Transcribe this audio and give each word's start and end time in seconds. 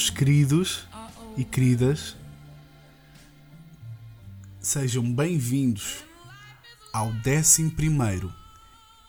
meus 0.00 0.08
queridos 0.08 0.88
e 1.36 1.44
queridas? 1.44 2.16
Sejam 4.58 5.14
bem-vindos 5.14 6.02
ao 6.90 7.08
11 7.08 7.74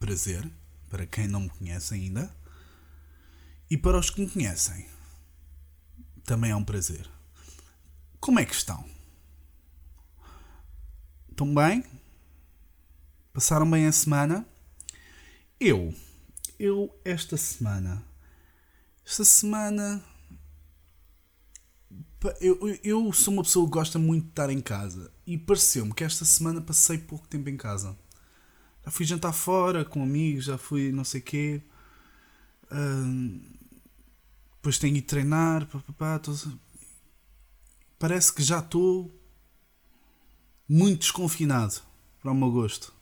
prazer, 0.01 0.51
para 0.91 1.07
quem 1.07 1.29
não 1.29 1.43
me 1.43 1.51
conhece 1.51 1.95
ainda, 1.95 2.37
e 3.71 3.79
para 3.79 3.97
os 3.97 4.11
que 4.11 4.23
me 4.23 4.29
conhecem 4.29 4.89
também 6.25 6.51
é 6.51 6.57
um 6.57 6.65
prazer. 6.65 7.09
Como 8.19 8.41
é 8.41 8.45
que 8.45 8.55
estão? 8.55 8.94
Estão 11.35 11.53
bem? 11.53 11.83
Passaram 13.33 13.69
bem 13.69 13.87
a 13.87 13.93
semana? 13.93 14.47
Eu, 15.59 15.93
eu 16.61 16.97
esta 17.05 17.37
semana, 17.37 18.07
esta 19.05 19.25
semana, 19.25 20.01
eu, 22.41 22.79
eu 22.85 23.13
sou 23.13 23.35
uma 23.35 23.43
pessoa 23.43 23.67
que 23.67 23.73
gosta 23.73 23.99
muito 23.99 24.27
de 24.27 24.31
estar 24.31 24.49
em 24.49 24.61
casa 24.61 25.11
e 25.27 25.37
pareceu-me 25.37 25.93
que 25.93 26.05
esta 26.05 26.25
semana 26.25 26.61
passei 26.61 26.99
pouco 26.99 27.27
tempo 27.27 27.49
em 27.49 27.57
casa. 27.57 27.99
Já 28.85 28.93
fui 28.93 29.05
jantar 29.05 29.33
fora 29.33 29.85
com 29.85 30.05
amigos, 30.05 30.45
já 30.45 30.57
fui 30.57 30.93
não 30.93 31.03
sei 31.03 31.21
quê. 31.21 31.61
Uh, 32.71 33.41
depois 34.55 34.79
tenho 34.79 34.97
ido 34.97 35.07
treinar, 35.09 35.67
papapá, 35.67 36.17
tô... 36.21 36.33
parece 37.99 38.33
que 38.33 38.41
já 38.41 38.61
estou 38.61 39.24
muito 40.69 41.01
desconfinado 41.01 41.81
para 42.21 42.33
o 42.33 42.35
meu 42.35 42.51
gosto. 42.51 42.93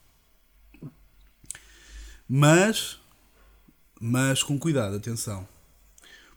Mas, 2.27 2.99
mas 3.99 4.41
com 4.43 4.57
cuidado, 4.57 4.95
atenção. 4.95 5.47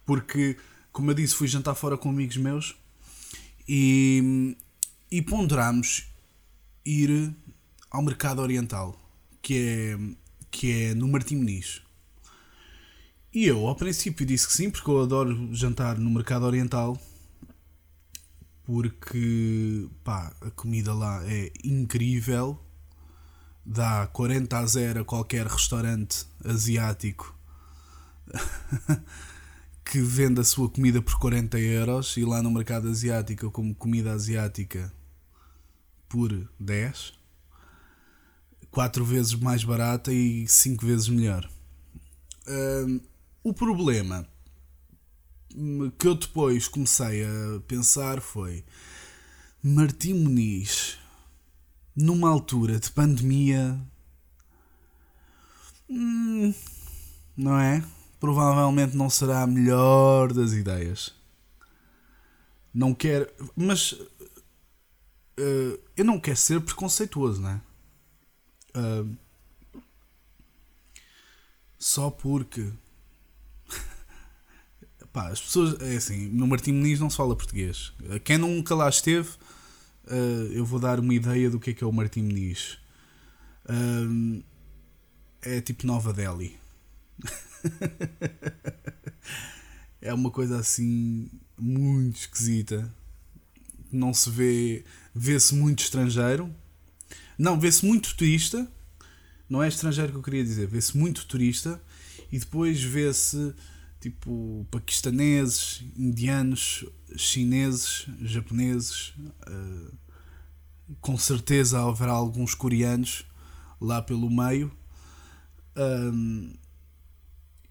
Porque, 0.05 0.57
como 0.93 1.11
eu 1.11 1.15
disse, 1.15 1.35
fui 1.35 1.49
jantar 1.49 1.75
fora 1.75 1.97
com 1.97 2.11
amigos 2.11 2.37
meus 2.37 2.77
e, 3.69 4.57
e 5.11 5.21
ponderamos 5.23 6.07
ir 6.85 7.35
ao 7.91 8.03
mercado 8.03 8.41
oriental, 8.41 8.99
que 9.43 9.59
é, 9.59 9.99
que 10.51 10.73
é 10.73 10.95
no 10.95 11.09
Martim 11.09 11.37
Muniz. 11.37 11.83
E 13.33 13.47
eu, 13.47 13.67
ao 13.67 13.75
princípio, 13.75 14.25
disse 14.25 14.47
que 14.47 14.55
sim, 14.55 14.71
porque 14.71 14.89
eu 14.89 15.03
adoro 15.03 15.49
jantar 15.53 15.99
no 15.99 16.09
mercado 16.09 16.47
oriental. 16.47 16.99
Porque, 18.67 19.89
pá, 20.03 20.35
a 20.41 20.51
comida 20.51 20.93
lá 20.93 21.23
é 21.25 21.53
incrível. 21.63 22.61
Dá 23.65 24.09
40 24.09 24.59
a 24.59 24.67
0 24.67 25.01
a 25.01 25.05
qualquer 25.05 25.47
restaurante 25.47 26.27
asiático 26.45 27.35
que 29.85 30.01
vende 30.01 30.41
a 30.41 30.45
sua 30.45 30.69
comida 30.69 31.01
por 31.01 31.17
40 31.17 31.59
euros. 31.61 32.17
E 32.17 32.25
lá 32.25 32.43
no 32.43 32.51
mercado 32.51 32.89
asiático 32.89 33.47
eu 33.47 33.53
como 33.53 33.73
comida 33.73 34.13
asiática 34.13 34.93
por 36.09 36.33
10. 36.59 37.15
4 38.73 39.05
vezes 39.05 39.35
mais 39.35 39.63
barata 39.63 40.13
e 40.13 40.47
5 40.49 40.85
vezes 40.85 41.09
melhor. 41.09 41.49
Um, 42.49 43.01
o 43.45 43.55
problema 43.55 44.27
que 45.99 46.07
eu 46.07 46.15
depois 46.15 46.69
comecei 46.69 47.25
a 47.25 47.61
pensar 47.67 48.21
foi 48.21 48.65
Martim 49.63 50.15
Muniz 50.15 50.99
numa 51.97 52.29
altura 52.29 52.79
de 52.79 52.91
pandemia 52.91 53.81
hum, 55.89 56.53
não 57.37 57.59
é? 57.59 57.85
Provavelmente 58.19 58.97
não 58.97 59.11
será 59.11 59.43
a 59.43 59.47
melhor 59.47 60.33
das 60.33 60.53
ideias. 60.53 61.15
Não 62.73 62.95
quero. 62.95 63.31
Mas. 63.55 63.93
Uh, 65.39 65.79
eu 65.95 66.05
não 66.05 66.19
quero 66.19 66.37
ser 66.37 66.61
preconceituoso, 66.63 67.43
não 67.43 67.51
é? 67.51 67.61
Uh, 68.75 69.17
só 71.79 72.11
porque 72.11 72.73
Pá, 75.17 75.29
as 75.29 75.41
pessoas, 75.41 75.81
é 75.81 75.97
assim, 75.97 76.29
no 76.29 76.47
Martim 76.47 76.73
Muniz 76.73 77.01
não 77.01 77.09
se 77.09 77.17
fala 77.17 77.35
português. 77.35 77.91
Quem 78.23 78.37
nunca 78.37 78.75
lá 78.75 78.87
esteve, 78.87 79.31
uh, 80.09 80.53
eu 80.53 80.63
vou 80.63 80.79
dar 80.79 81.01
uma 81.01 81.15
ideia 81.15 81.49
do 81.49 81.59
que 81.59 81.71
é 81.71 81.73
que 81.73 81.83
é 81.83 81.87
o 81.87 81.91
Martim 81.91 82.21
Muniz. 82.21 82.77
Uh, 83.65 84.45
é 85.41 85.59
tipo 85.63 85.87
Nova 85.87 86.13
Delhi. 86.13 86.55
é 90.03 90.13
uma 90.13 90.31
coisa 90.31 90.59
assim 90.59 91.31
muito 91.57 92.17
esquisita. 92.17 92.95
Não 93.91 94.13
se 94.13 94.29
vê, 94.29 94.85
vê-se 95.15 95.55
muito 95.55 95.83
estrangeiro. 95.83 96.55
Não, 97.39 97.59
vê-se 97.59 97.87
muito 97.87 98.15
turista. 98.15 98.71
Não 99.49 99.63
é 99.63 99.69
estrangeiro 99.69 100.13
que 100.13 100.19
eu 100.19 100.23
queria 100.23 100.45
dizer, 100.45 100.67
vê-se 100.67 100.95
muito 100.95 101.25
turista 101.25 101.81
e 102.31 102.39
depois 102.39 102.83
vê-se 102.83 103.55
tipo 104.11 104.65
paquistaneses, 104.71 105.83
indianos, 105.97 106.85
chineses, 107.17 108.07
japoneses, 108.23 109.13
uh, 109.49 109.93
com 111.01 111.19
certeza 111.19 111.83
haverá 111.83 112.13
alguns 112.13 112.55
coreanos 112.55 113.27
lá 113.81 114.01
pelo 114.01 114.31
meio 114.31 114.71
um, 115.77 116.55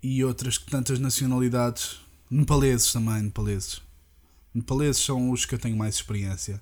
e 0.03 0.23
outras 0.25 0.57
tantas 0.57 0.99
nacionalidades, 0.99 2.01
nepaleses 2.29 2.91
também, 2.91 3.23
nepaleses. 3.23 3.81
Nepaleses 4.53 5.03
são 5.03 5.31
os 5.31 5.45
que 5.45 5.55
eu 5.55 5.59
tenho 5.59 5.77
mais 5.77 5.95
experiência 5.95 6.61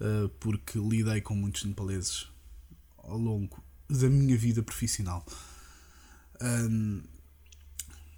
uh, 0.00 0.28
porque 0.38 0.78
lidei 0.78 1.20
com 1.20 1.34
muitos 1.34 1.64
nepaleses 1.64 2.28
ao 2.98 3.18
longo 3.18 3.62
da 3.90 4.08
minha 4.08 4.36
vida 4.38 4.62
profissional. 4.62 5.26
Um, 6.40 7.02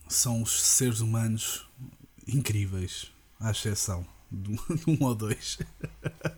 são 0.09 0.43
os 0.43 0.62
seres 0.62 1.00
humanos 1.00 1.69
incríveis, 2.27 3.11
à 3.39 3.50
exceção 3.50 4.06
de 4.31 4.50
um 4.87 4.99
ou 5.05 5.15
dois. 5.15 5.59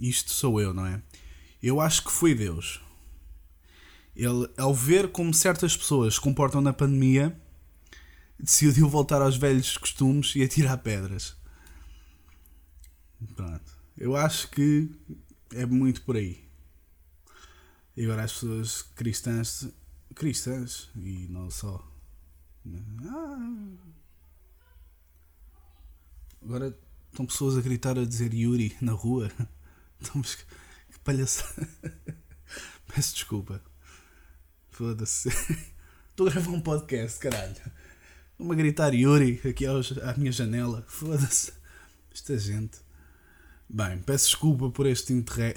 isto 0.00 0.30
sou 0.30 0.60
eu, 0.60 0.72
não 0.74 0.86
é? 0.86 1.02
Eu 1.62 1.80
acho 1.80 2.04
que 2.04 2.12
foi 2.12 2.34
Deus. 2.34 2.80
Ele, 4.14 4.48
ao 4.56 4.72
ver 4.74 5.10
como 5.10 5.34
certas 5.34 5.76
pessoas 5.76 6.14
se 6.14 6.20
comportam 6.20 6.60
na 6.60 6.72
pandemia, 6.72 7.36
decidiu 8.38 8.88
voltar 8.88 9.22
aos 9.22 9.36
velhos 9.36 9.76
costumes 9.76 10.34
e 10.36 10.42
atirar 10.42 10.78
pedras. 10.78 11.36
Pronto. 13.34 13.72
Eu 13.96 14.16
acho 14.16 14.50
que 14.50 14.90
é 15.52 15.64
muito 15.64 16.02
por 16.02 16.16
aí. 16.16 16.44
E 17.96 18.04
agora 18.04 18.24
as 18.24 18.32
pessoas 18.32 18.82
cristãs, 18.82 19.68
cristãs 20.14 20.90
e 20.96 21.28
não 21.30 21.50
só. 21.50 21.82
Ah, 23.06 23.70
agora 26.42 26.76
estão 27.10 27.26
pessoas 27.26 27.56
a 27.56 27.60
gritar 27.60 27.98
a 27.98 28.04
dizer 28.04 28.34
Yuri 28.34 28.76
na 28.80 28.92
rua. 28.92 29.30
Estamos 30.04 30.34
que 30.34 30.44
palhaçada. 31.02 31.66
Peço 32.94 33.14
desculpa. 33.14 33.60
Foda-se. 34.70 35.30
Estou 36.10 36.28
a 36.28 36.30
gravar 36.30 36.50
um 36.50 36.60
podcast, 36.60 37.18
caralho. 37.18 37.56
Vou-me 38.38 38.52
a 38.52 38.56
gritar 38.56 38.92
Yuri 38.92 39.40
aqui 39.48 39.64
aos, 39.64 39.96
à 39.98 40.14
minha 40.14 40.30
janela. 40.30 40.84
Foda-se. 40.86 41.52
Esta 42.12 42.36
gente. 42.36 42.78
Bem, 43.66 43.98
peço 43.98 44.26
desculpa 44.26 44.68
por 44.70 44.86
este 44.86 45.14
interre 45.14 45.54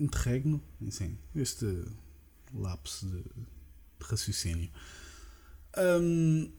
interregno. 0.00 0.60
Sim, 0.90 1.18
este 1.36 1.84
lapso 2.54 3.06
de, 3.06 3.22
de 3.22 4.06
raciocínio. 4.06 4.70
Um, 5.76 6.50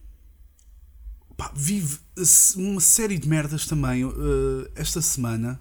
pá, 1.35 1.51
vive 1.55 1.97
uma 2.57 2.79
série 2.79 3.17
de 3.17 3.27
merdas 3.27 3.65
também 3.65 4.05
uh, 4.05 4.13
esta 4.75 5.01
semana 5.01 5.59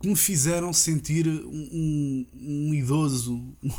que 0.00 0.08
me 0.08 0.16
fizeram 0.16 0.72
sentir 0.72 1.26
um, 1.26 1.68
um, 1.72 2.26
um 2.34 2.74
idoso, 2.74 3.34
um, 3.62 3.70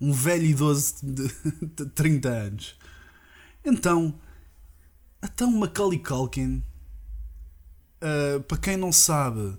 um, 0.00 0.12
velho 0.12 0.44
idoso 0.44 0.94
de, 1.02 1.28
de 1.62 1.86
30 1.86 2.28
anos. 2.28 2.76
Então, 3.64 4.18
até 5.20 5.44
uma 5.44 5.60
Macaulay 5.60 5.98
Culkin, 5.98 6.62
uh, 8.02 8.40
para 8.42 8.58
quem 8.58 8.76
não 8.76 8.92
sabe, 8.92 9.58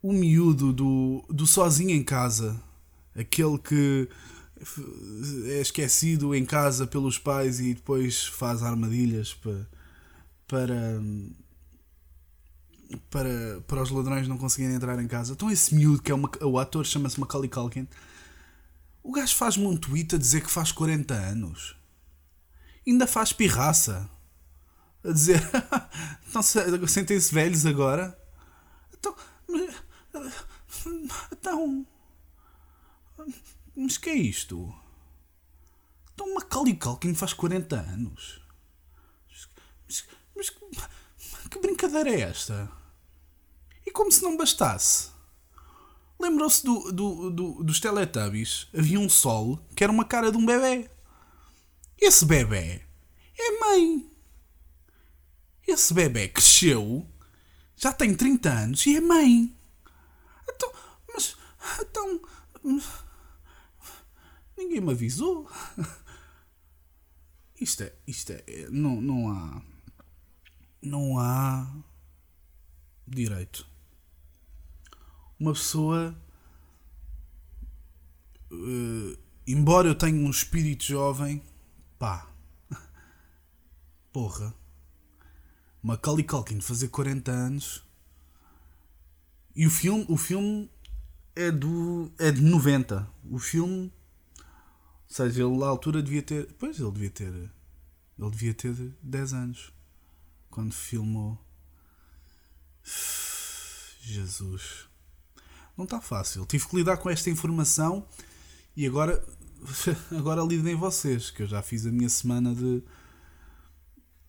o 0.00 0.12
miúdo 0.12 0.72
do, 0.72 1.24
do 1.28 1.46
Sozinho 1.46 1.90
em 1.90 2.04
Casa, 2.04 2.60
aquele 3.14 3.58
que 3.58 4.08
é 5.46 5.60
esquecido 5.60 6.34
em 6.34 6.44
casa 6.44 6.86
pelos 6.86 7.18
pais 7.18 7.60
e 7.60 7.74
depois 7.74 8.26
faz 8.26 8.62
armadilhas 8.62 9.34
para, 9.34 9.68
para, 10.48 11.02
para, 13.10 13.60
para 13.66 13.82
os 13.82 13.90
ladrões 13.90 14.28
não 14.28 14.38
conseguirem 14.38 14.76
entrar 14.76 15.00
em 15.02 15.08
casa. 15.08 15.32
Então 15.32 15.50
esse 15.50 15.74
miúdo, 15.74 16.02
que 16.02 16.12
é 16.12 16.14
uma, 16.14 16.30
o 16.42 16.58
ator, 16.58 16.84
chama-se 16.84 17.18
Macaulay 17.18 17.48
Culkin, 17.48 17.88
o 19.02 19.12
gajo 19.12 19.34
faz-me 19.34 19.66
um 19.66 19.76
tweet 19.76 20.14
a 20.14 20.18
dizer 20.18 20.42
que 20.42 20.50
faz 20.50 20.72
40 20.72 21.14
anos. 21.14 21.76
Ainda 22.86 23.06
faz 23.06 23.32
pirraça. 23.32 24.08
A 25.04 25.12
dizer, 25.12 25.40
então 26.28 26.42
sentem-se 26.86 27.32
velhos 27.32 27.64
agora. 27.64 28.18
Então, 28.92 29.14
então, 31.32 31.86
mas 33.76 33.98
que 33.98 34.10
é 34.10 34.14
isto? 34.14 34.74
Então 36.14 36.34
Macaulay 36.34 36.74
Culkin 36.74 37.14
faz 37.14 37.32
40 37.32 37.76
anos. 37.76 38.40
Mas, 39.86 40.08
mas, 40.34 40.50
que 41.48 41.58
brincadeira 41.60 42.10
é 42.10 42.22
esta? 42.22 42.75
E 43.86 43.90
como 43.90 44.10
se 44.10 44.22
não 44.22 44.36
bastasse. 44.36 45.10
Lembrou-se 46.18 46.64
do, 46.64 46.92
do, 46.92 47.30
do, 47.30 47.64
dos 47.64 47.78
Teletubbies? 47.78 48.68
Havia 48.76 48.98
um 48.98 49.08
sol 49.08 49.58
que 49.76 49.84
era 49.84 49.92
uma 49.92 50.04
cara 50.04 50.32
de 50.32 50.36
um 50.36 50.44
bebê. 50.44 50.90
Esse 51.98 52.24
bebê 52.24 52.82
é 53.38 53.60
mãe. 53.60 54.10
Esse 55.66 55.94
bebê 55.94 56.28
cresceu, 56.28 57.06
já 57.76 57.92
tem 57.92 58.14
30 58.14 58.50
anos 58.50 58.86
e 58.86 58.96
é 58.96 59.00
mãe. 59.00 59.56
Então, 60.48 60.72
mas. 61.12 61.36
Então. 61.80 62.20
Ninguém 64.56 64.80
me 64.80 64.92
avisou. 64.92 65.50
Isto 67.60 67.84
é. 67.84 67.92
Isto 68.06 68.32
é. 68.32 68.68
Não, 68.70 69.00
não 69.00 69.30
há 69.30 69.62
não 70.86 71.18
há 71.18 71.66
direito. 73.06 73.66
Uma 75.38 75.52
pessoa, 75.52 76.16
uh, 78.50 79.18
embora 79.46 79.88
eu 79.88 79.94
tenha 79.94 80.18
um 80.18 80.30
espírito 80.30 80.84
jovem, 80.84 81.42
pá, 81.98 82.28
porra, 84.12 84.54
Macaulay 85.82 86.24
Culkin 86.24 86.60
fazer 86.60 86.88
40 86.88 87.30
anos 87.30 87.86
e 89.56 89.66
o 89.66 89.70
filme, 89.70 90.04
o 90.08 90.18
filme 90.18 90.70
é 91.34 91.50
do 91.50 92.12
é 92.18 92.30
de 92.30 92.42
90. 92.42 93.08
O 93.30 93.38
filme, 93.38 93.90
ou 94.38 94.44
seja, 95.08 95.42
ele 95.42 95.56
na 95.56 95.66
altura 95.66 96.02
devia 96.02 96.22
ter, 96.22 96.52
pois 96.58 96.78
ele 96.78 96.90
devia 96.90 97.10
ter, 97.10 97.32
ele 97.32 98.30
devia 98.30 98.52
ter 98.52 98.74
10 99.02 99.32
anos 99.32 99.72
quando 100.50 100.74
filmou. 100.74 101.38
Jesus. 104.00 104.88
Não 105.76 105.84
está 105.84 106.00
fácil. 106.00 106.46
Tive 106.46 106.66
que 106.66 106.76
lidar 106.76 106.96
com 106.96 107.10
esta 107.10 107.28
informação 107.28 108.06
e 108.76 108.86
agora, 108.86 109.22
agora 110.16 110.42
lidem 110.42 110.74
vocês, 110.74 111.30
que 111.30 111.42
eu 111.42 111.46
já 111.46 111.62
fiz 111.62 111.86
a 111.86 111.90
minha 111.90 112.08
semana 112.08 112.54
de, 112.54 112.82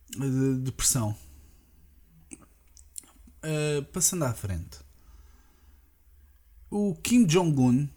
de 0.09 0.55
depressão. 0.59 1.17
Uh, 3.43 3.83
passando 3.93 4.23
à 4.23 4.33
frente. 4.33 4.79
O 6.69 6.95
Kim 6.95 7.25
Jong-un 7.25 7.87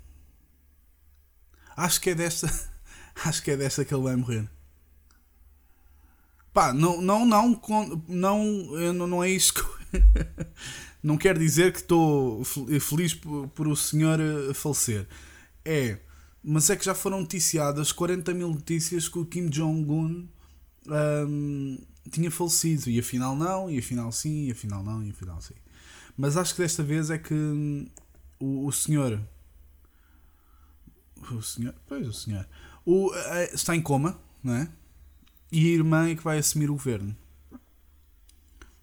acho 1.76 2.00
que 2.00 2.11
é 2.11 2.14
desta 2.14 2.47
acho 3.25 3.42
que 3.42 3.50
é 3.50 3.57
desta 3.57 3.85
que 3.85 3.92
ele 3.92 4.04
vai 4.04 4.14
morrer. 4.14 4.49
Pá, 6.52 6.73
não, 6.73 7.00
não, 7.00 7.25
não, 7.25 7.61
não, 8.09 8.45
não, 8.92 9.07
não 9.07 9.25
é 9.25 9.30
isso 9.30 9.54
que. 9.54 9.80
não 11.02 11.16
quer 11.16 11.38
dizer 11.38 11.73
que 11.73 11.78
estou 11.78 12.44
feliz 12.44 13.14
por, 13.14 13.49
por, 13.49 13.68
o 13.68 13.76
senhor 13.76 14.20
eh, 14.20 14.54
falecer. 14.54 15.06
É, 15.64 15.99
mas 16.42 16.70
é 16.70 16.76
que 16.76 16.85
já 16.85 16.94
foram 16.94 17.20
noticiadas 17.20 17.92
40 17.92 18.32
mil 18.35 18.49
notícias 18.49 19.09
que 19.09 19.18
o 19.18 19.26
Kim 19.26 19.49
Jong-un 19.49 20.26
um, 20.87 21.78
tinha 22.11 22.30
falecido. 22.30 22.88
E 22.90 22.99
afinal 22.99 23.37
não, 23.37 23.70
e 23.70 23.78
afinal 23.78 24.11
sim, 24.12 24.47
e 24.47 24.52
afinal 24.52 24.82
não, 24.82 25.02
e 25.02 25.11
afinal 25.11 25.40
sim. 25.40 25.54
Mas 26.16 26.37
acho 26.37 26.54
que 26.54 26.62
desta 26.62 26.82
vez 26.82 27.11
é 27.11 27.18
que 27.18 27.35
hum, 27.35 27.87
o, 28.38 28.66
o 28.66 28.73
senhor. 28.73 29.20
O 31.30 31.42
senhor. 31.42 31.75
Pois, 31.87 32.06
o 32.06 32.12
senhor. 32.12 32.47
O, 32.85 33.14
é, 33.14 33.54
está 33.54 33.76
em 33.76 33.82
coma, 33.82 34.18
não 34.42 34.54
é? 34.54 34.68
e 35.52 35.66
a 35.66 35.75
irmã 35.75 36.09
é 36.09 36.14
que 36.14 36.23
vai 36.23 36.38
assumir 36.38 36.70
o 36.70 36.75
governo. 36.75 37.16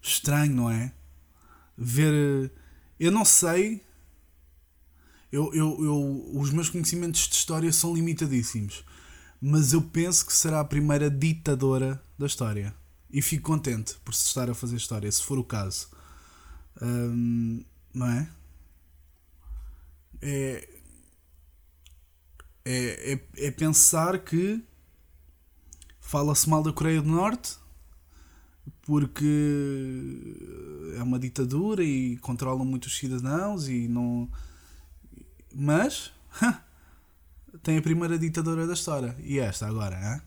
Estranho, 0.02 0.54
não 0.54 0.70
é? 0.70 0.92
Ver. 1.78 2.12
Eh, 2.12 2.50
eu 2.98 3.12
não 3.12 3.24
sei. 3.24 3.86
Eu, 5.30 5.54
eu, 5.54 5.84
eu, 5.84 6.30
os 6.34 6.50
meus 6.50 6.68
conhecimentos 6.68 7.28
de 7.28 7.36
história 7.36 7.72
são 7.72 7.94
limitadíssimos. 7.94 8.84
Mas 9.40 9.72
eu 9.72 9.80
penso 9.80 10.26
que 10.26 10.32
será 10.32 10.58
a 10.58 10.64
primeira 10.64 11.08
ditadora 11.08 12.02
da 12.18 12.26
história. 12.26 12.74
E 13.10 13.22
fico 13.22 13.44
contente 13.44 13.96
por 14.04 14.12
se 14.12 14.26
estar 14.26 14.50
a 14.50 14.54
fazer 14.54 14.76
história, 14.76 15.10
se 15.10 15.22
for 15.22 15.38
o 15.38 15.44
caso. 15.44 15.88
Não 17.94 18.06
é? 18.06 18.28
É, 20.20 20.68
é, 22.64 23.12
é, 23.12 23.46
é 23.46 23.50
pensar 23.50 24.18
que 24.18 24.62
fala-se 26.00 26.48
mal 26.48 26.62
da 26.62 26.72
Coreia 26.72 27.00
do 27.00 27.08
Norte 27.08 27.56
porque 28.88 30.24
é 30.96 31.02
uma 31.02 31.18
ditadura 31.18 31.84
e 31.84 32.16
controlam 32.16 32.64
muitos 32.64 32.96
cidadãos 32.96 33.68
e 33.68 33.86
não. 33.86 34.26
Mas 35.54 36.10
tem 37.62 37.76
a 37.76 37.82
primeira 37.82 38.18
ditadura 38.18 38.66
da 38.66 38.72
história. 38.72 39.14
E 39.20 39.38
esta 39.38 39.66
agora, 39.66 39.94
hein? 39.94 40.22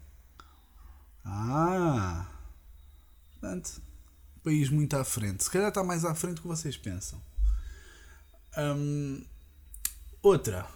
Ah! 1.25 2.27
Portanto, 3.32 3.82
país 4.44 4.70
muito 4.70 4.96
à 4.96 5.03
frente. 5.03 5.44
Se 5.44 5.50
calhar 5.50 5.70
está 5.70 5.84
mais 5.84 6.06
à 6.06 6.13
frente 6.13 6.36
do 6.36 6.41
que 6.44 6.48
vocês 6.48 6.77
pensam. 6.77 7.20
Hum, 8.60 9.25
outra. 10.22 10.68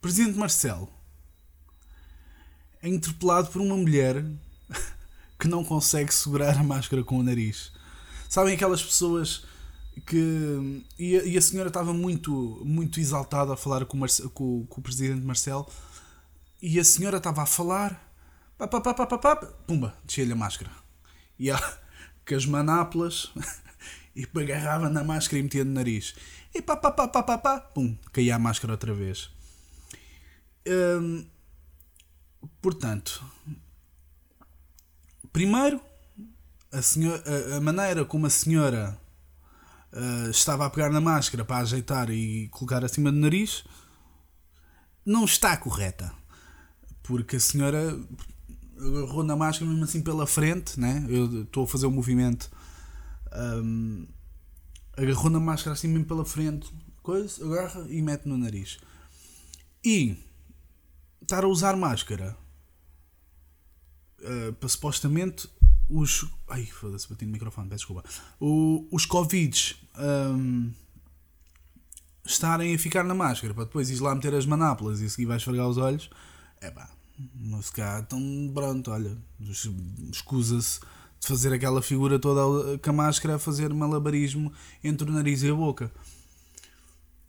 Presidente 0.00 0.36
Marcelo 0.36 0.92
é 2.82 2.88
interpelado 2.88 3.52
por 3.52 3.60
uma 3.62 3.76
mulher 3.76 4.24
que 5.38 5.48
não 5.48 5.64
consegue 5.64 6.12
segurar 6.12 6.58
a 6.58 6.62
máscara 6.62 7.02
com 7.02 7.18
o 7.18 7.22
nariz. 7.22 7.72
Sabem 8.28 8.54
aquelas 8.54 8.82
pessoas 8.82 9.44
que. 10.06 10.84
E 10.98 11.16
a, 11.16 11.24
e 11.24 11.38
a 11.38 11.42
senhora 11.42 11.68
estava 11.68 11.92
muito, 11.92 12.62
muito 12.64 13.00
exaltada 13.00 13.54
a 13.54 13.56
falar 13.56 13.84
com 13.84 13.96
o, 13.96 14.00
Marce, 14.00 14.28
com, 14.30 14.66
com 14.66 14.80
o 14.80 14.82
presidente 14.82 15.24
Marcelo 15.24 15.68
e 16.60 16.80
a 16.80 16.84
senhora 16.84 17.18
estava 17.18 17.42
a 17.42 17.46
falar. 17.46 18.12
Pá, 18.56 18.66
pá, 18.66 18.80
pá, 18.80 18.94
pá, 18.94 19.06
pá, 19.06 19.18
pá, 19.18 19.36
pumba, 19.66 19.96
descia-lhe 20.04 20.32
a 20.32 20.36
máscara. 20.36 20.70
E 21.38 21.50
ela, 21.50 21.78
com 22.26 22.34
as 22.34 22.46
manápolas, 22.46 23.32
e 24.16 24.26
agarrava 24.34 24.88
na 24.88 25.04
máscara 25.04 25.40
e 25.40 25.42
metia 25.42 25.64
no 25.64 25.72
nariz. 25.72 26.14
E 26.54 26.62
pá, 26.62 26.76
pá, 26.76 26.90
pá, 26.90 27.08
pá, 27.08 27.22
pá, 27.22 27.38
pá, 27.38 27.60
pum, 27.60 27.96
caía 28.12 28.36
a 28.36 28.38
máscara 28.38 28.72
outra 28.72 28.94
vez. 28.94 29.30
Hum, 30.66 31.26
portanto, 32.62 33.22
primeiro, 35.34 35.80
a, 36.72 36.78
a, 36.78 37.56
a 37.56 37.60
maneira 37.60 38.04
como 38.04 38.24
a 38.24 38.30
senhora 38.30 38.96
uh, 39.92 40.30
estava 40.30 40.64
a 40.64 40.70
pegar 40.70 40.90
na 40.90 41.00
máscara 41.00 41.44
para 41.44 41.58
ajeitar 41.58 42.08
e 42.08 42.48
colocar 42.50 42.84
acima 42.84 43.10
do 43.10 43.18
nariz 43.18 43.64
não 45.04 45.24
está 45.24 45.56
correta. 45.56 46.14
Porque 47.02 47.36
a 47.36 47.40
senhora 47.40 47.98
agarrou 48.78 49.24
na 49.24 49.34
máscara 49.34 49.68
mesmo 49.68 49.84
assim 49.84 50.02
pela 50.02 50.24
frente, 50.24 50.78
né? 50.78 51.04
Eu 51.08 51.42
estou 51.42 51.64
a 51.64 51.66
fazer 51.66 51.86
o 51.86 51.88
um 51.88 51.92
movimento. 51.92 52.48
Um, 53.34 54.06
agarrou 54.96 55.30
na 55.30 55.40
máscara 55.40 55.74
assim 55.74 55.88
mesmo 55.88 56.06
pela 56.06 56.24
frente, 56.24 56.72
coisa, 57.02 57.44
agarra 57.44 57.84
e 57.88 58.00
mete 58.00 58.26
no 58.26 58.38
nariz. 58.38 58.78
E 59.84 60.16
estar 61.20 61.42
a 61.42 61.48
usar 61.48 61.76
máscara 61.76 62.36
uh, 64.24 64.52
para 64.54 64.68
supostamente 64.68 65.48
os. 65.88 66.26
Ai, 66.48 66.66
foda-se, 66.66 67.08
bati 67.08 67.24
no 67.24 67.32
microfone, 67.32 67.68
peço 67.68 67.86
desculpa. 67.86 68.08
O, 68.40 68.86
os 68.90 69.06
Covids 69.06 69.76
um, 69.98 70.72
estarem 72.24 72.74
a 72.74 72.78
ficar 72.78 73.04
na 73.04 73.14
máscara 73.14 73.52
para 73.54 73.64
depois 73.64 73.90
ir 73.90 74.00
lá 74.00 74.14
meter 74.14 74.34
as 74.34 74.46
manápolas 74.46 75.00
e 75.00 75.10
seguir 75.10 75.26
vai 75.26 75.36
esfregar 75.36 75.68
os 75.68 75.76
olhos. 75.76 76.10
É 76.60 76.70
pá, 76.70 76.88
não 77.34 77.60
se 77.60 77.72
cá, 77.72 78.02
então 78.04 78.50
pronto, 78.52 78.90
olha, 78.90 79.16
escusa-se 80.10 80.80
de 81.20 81.28
fazer 81.28 81.52
aquela 81.52 81.82
figura 81.82 82.18
toda 82.18 82.78
com 82.78 82.90
a 82.90 82.92
máscara 82.92 83.36
a 83.36 83.38
fazer 83.38 83.72
malabarismo 83.72 84.52
entre 84.82 85.08
o 85.08 85.12
nariz 85.12 85.42
e 85.42 85.50
a 85.50 85.54
boca. 85.54 85.92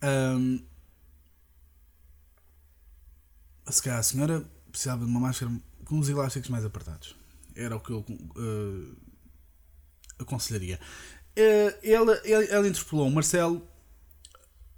Um, 0.03 0.59
se 3.69 3.81
calhar 3.81 3.99
a 3.99 4.03
senhora 4.03 4.45
precisava 4.71 5.05
de 5.05 5.09
uma 5.09 5.19
máscara 5.19 5.51
com 5.85 5.99
os 5.99 6.09
elásticos 6.09 6.49
mais 6.49 6.65
apertados. 6.65 7.15
Era 7.55 7.75
o 7.75 7.79
que 7.79 7.91
eu 7.91 7.99
uh, 7.99 8.95
aconselharia. 10.19 10.79
Uh, 11.37 11.77
ela, 11.83 12.13
ela, 12.25 12.43
ela 12.45 12.67
interpelou 12.67 13.07
o 13.07 13.11
Marcelo 13.11 13.65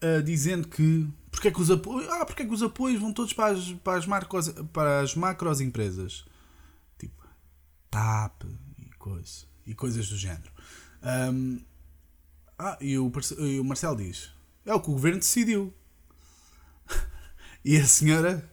uh, 0.03 0.21
dizendo 0.23 0.67
que 0.67 1.07
porque 1.31 1.49
é 1.49 1.51
que 1.51 1.61
os 1.61 1.69
ah, 1.69 2.25
porque 2.25 2.41
é 2.41 2.45
que 2.45 2.53
os 2.53 2.63
apoios 2.63 2.99
vão 2.99 3.13
todos 3.13 3.31
para 3.31 3.53
as, 3.53 3.71
para 3.83 3.97
as, 3.97 4.07
marcos, 4.07 4.49
para 4.73 5.01
as 5.01 5.15
macros 5.15 5.61
empresas? 5.61 6.25
Tipo, 6.97 7.23
TAP 7.91 8.43
e, 8.79 8.89
coisa, 8.97 9.45
e 9.65 9.75
coisas 9.75 10.09
do 10.09 10.17
género. 10.17 10.51
Um, 11.31 11.61
ah, 12.57 12.75
e 12.81 12.97
o, 12.97 13.11
e 13.37 13.59
o 13.59 13.63
Marcelo 13.63 13.97
diz: 13.97 14.31
é 14.65 14.73
o 14.73 14.81
que 14.81 14.89
o 14.89 14.93
governo 14.93 15.19
decidiu. 15.19 15.71
e 17.63 17.77
a 17.77 17.85
senhora 17.85 18.51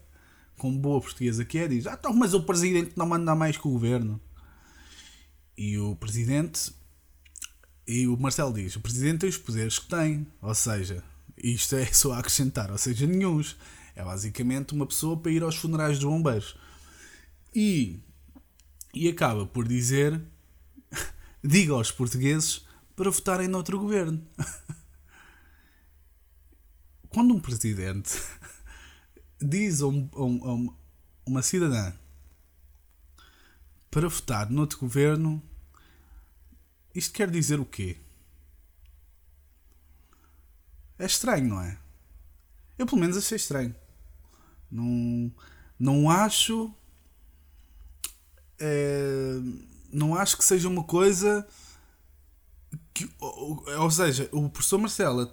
com 0.58 0.76
boa 0.76 1.00
portuguesa 1.00 1.44
que 1.44 1.58
é, 1.58 1.68
diz: 1.68 1.87
Ah, 1.87 1.96
então, 1.99 2.12
mas 2.12 2.34
o 2.34 2.42
presidente 2.42 2.92
não 2.96 3.06
manda 3.06 3.34
mais 3.34 3.56
que 3.56 3.66
o 3.66 3.70
governo. 3.70 4.20
E 5.56 5.78
o 5.78 5.94
presidente. 5.96 6.73
E 7.87 8.06
o 8.06 8.16
Marcelo 8.16 8.52
diz: 8.52 8.76
O 8.76 8.80
presidente 8.80 9.20
tem 9.20 9.28
os 9.28 9.38
poderes 9.38 9.78
que 9.78 9.88
tem. 9.88 10.26
Ou 10.40 10.54
seja, 10.54 11.02
isto 11.37 11.76
é 11.76 11.87
só 11.87 12.12
acrescentar, 12.12 12.70
ou 12.70 12.78
seja, 12.78 13.06
nenhums. 13.06 13.56
É 13.96 14.02
basicamente 14.02 14.75
uma 14.75 14.87
pessoa 14.87 15.16
para 15.16 15.30
ir 15.30 15.42
aos 15.42 15.56
funerais 15.56 15.99
dos 15.99 16.08
bombeiros. 16.08 16.56
E. 17.54 18.00
E 18.92 19.08
acaba 19.08 19.46
por 19.46 19.66
dizer: 19.66 20.20
Diga 21.42 21.75
aos 21.75 21.90
portugueses 21.92 22.64
para 22.96 23.11
votarem 23.11 23.49
noutro 23.49 23.78
governo. 23.78 24.26
Quando 27.08 27.32
um 27.32 27.40
presidente 27.40 28.20
diz 29.41 29.83
a, 29.83 29.87
um, 29.87 30.09
a, 30.12 30.23
um, 30.25 30.75
uma 31.26 31.43
cidadã 31.43 31.93
para 33.91 34.09
votar 34.09 34.50
noutro 34.50 34.79
governo, 34.79 35.43
isto 36.95 37.12
quer 37.12 37.31
dizer 37.31 37.61
o 37.61 37.64
quê? 37.64 37.97
É 40.99 41.07
estranho, 41.07 41.49
não 41.49 41.61
é? 41.61 41.79
Eu 42.79 42.87
pelo 42.87 43.00
menos 43.00 43.17
achei 43.17 43.37
estranho. 43.37 43.75
Não, 44.71 45.33
não 45.79 46.11
acho. 46.11 46.73
É, 48.59 49.35
não 49.93 50.14
acho 50.14 50.37
que 50.37 50.45
seja 50.45 50.69
uma 50.69 50.85
coisa 50.85 51.47
que, 52.93 53.11
ou, 53.19 53.64
ou 53.81 53.91
seja, 53.91 54.29
o 54.33 54.49
professor 54.49 54.79
Marcelo 54.79 55.31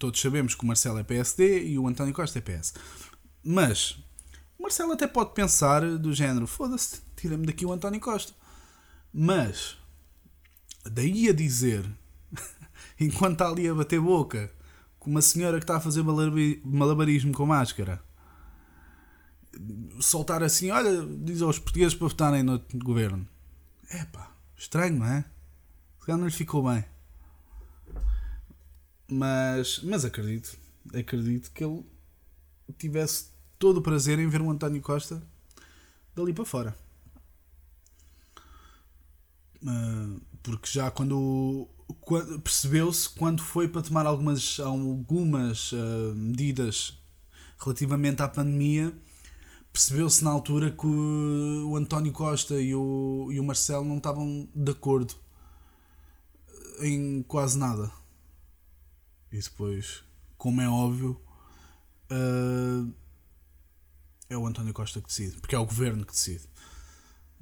todos 0.00 0.18
sabemos 0.18 0.54
que 0.54 0.64
o 0.64 0.66
Marcelo 0.66 0.98
é 0.98 1.04
PSD 1.04 1.68
e 1.68 1.78
o 1.78 1.86
António 1.86 2.14
Costa 2.14 2.38
é 2.38 2.42
PS. 2.42 2.72
Mas 3.44 4.02
o 4.58 4.62
Marcelo 4.62 4.92
até 4.92 5.06
pode 5.06 5.34
pensar 5.34 5.82
do 5.98 6.12
género: 6.12 6.46
foda-se, 6.46 7.02
tira-me 7.14 7.46
daqui 7.46 7.66
o 7.66 7.72
António 7.72 8.00
Costa. 8.00 8.32
Mas 9.12 9.76
daí 10.90 11.28
a 11.28 11.32
dizer, 11.34 11.84
enquanto 12.98 13.34
está 13.34 13.48
ali 13.48 13.68
a 13.68 13.74
bater 13.74 14.00
boca 14.00 14.50
com 14.98 15.10
uma 15.10 15.22
senhora 15.22 15.58
que 15.58 15.64
está 15.64 15.76
a 15.76 15.80
fazer 15.80 16.02
malabarismo 16.02 17.32
com 17.32 17.44
máscara, 17.44 18.02
soltar 20.00 20.42
assim: 20.42 20.70
olha, 20.70 21.06
diz 21.06 21.42
aos 21.42 21.58
portugueses 21.58 21.94
para 21.94 22.08
votarem 22.08 22.42
no 22.42 22.58
governo. 22.76 23.28
É 23.90 24.04
pá, 24.06 24.32
estranho, 24.56 24.98
não 24.98 25.06
é? 25.06 25.26
Se 26.02 26.10
não 26.16 26.24
lhe 26.24 26.32
ficou 26.32 26.64
bem. 26.64 26.84
Mas, 29.10 29.80
mas 29.82 30.04
acredito, 30.04 30.56
acredito 30.94 31.50
que 31.50 31.64
ele 31.64 31.84
tivesse 32.78 33.26
todo 33.58 33.78
o 33.78 33.82
prazer 33.82 34.18
em 34.20 34.28
ver 34.28 34.40
o 34.40 34.50
António 34.50 34.80
Costa 34.80 35.20
dali 36.14 36.32
para 36.32 36.44
fora. 36.44 36.76
Uh, 39.62 40.20
porque 40.42 40.70
já 40.70 40.90
quando, 40.90 41.68
quando 42.00 42.40
percebeu-se 42.40 43.08
quando 43.10 43.42
foi 43.42 43.68
para 43.68 43.82
tomar 43.82 44.06
algumas, 44.06 44.58
algumas 44.60 45.72
uh, 45.72 46.14
medidas 46.14 46.96
relativamente 47.58 48.22
à 48.22 48.28
pandemia, 48.28 48.94
percebeu-se 49.72 50.22
na 50.24 50.30
altura 50.30 50.70
que 50.70 50.86
o, 50.86 51.70
o 51.70 51.76
António 51.76 52.12
Costa 52.12 52.60
e 52.60 52.74
o, 52.74 53.28
e 53.30 53.40
o 53.40 53.44
Marcelo 53.44 53.84
não 53.84 53.98
estavam 53.98 54.48
de 54.54 54.70
acordo 54.70 55.14
em 56.80 57.22
quase 57.24 57.58
nada. 57.58 57.99
E 59.32 59.38
depois, 59.38 60.02
como 60.36 60.60
é 60.60 60.68
óbvio, 60.68 61.20
uh, 62.10 62.92
é 64.28 64.36
o 64.36 64.46
António 64.46 64.72
Costa 64.72 65.00
que 65.00 65.06
decide, 65.06 65.36
porque 65.40 65.54
é 65.54 65.58
o 65.58 65.64
governo 65.64 66.04
que 66.04 66.12
decide, 66.12 66.48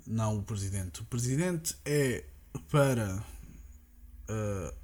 não 0.07 0.39
o 0.39 0.43
presidente. 0.43 1.01
O 1.01 1.05
presidente 1.07 1.77
é 1.85 2.25
para 2.71 3.25
uh, 4.29 4.75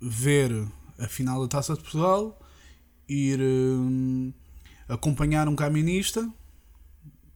ver 0.00 0.50
a 0.98 1.08
final 1.08 1.40
da 1.40 1.48
Taça 1.48 1.74
de 1.74 1.80
Portugal, 1.80 2.38
ir 3.08 3.40
uh, 3.40 4.34
acompanhar 4.88 5.48
um 5.48 5.56
caminista, 5.56 6.30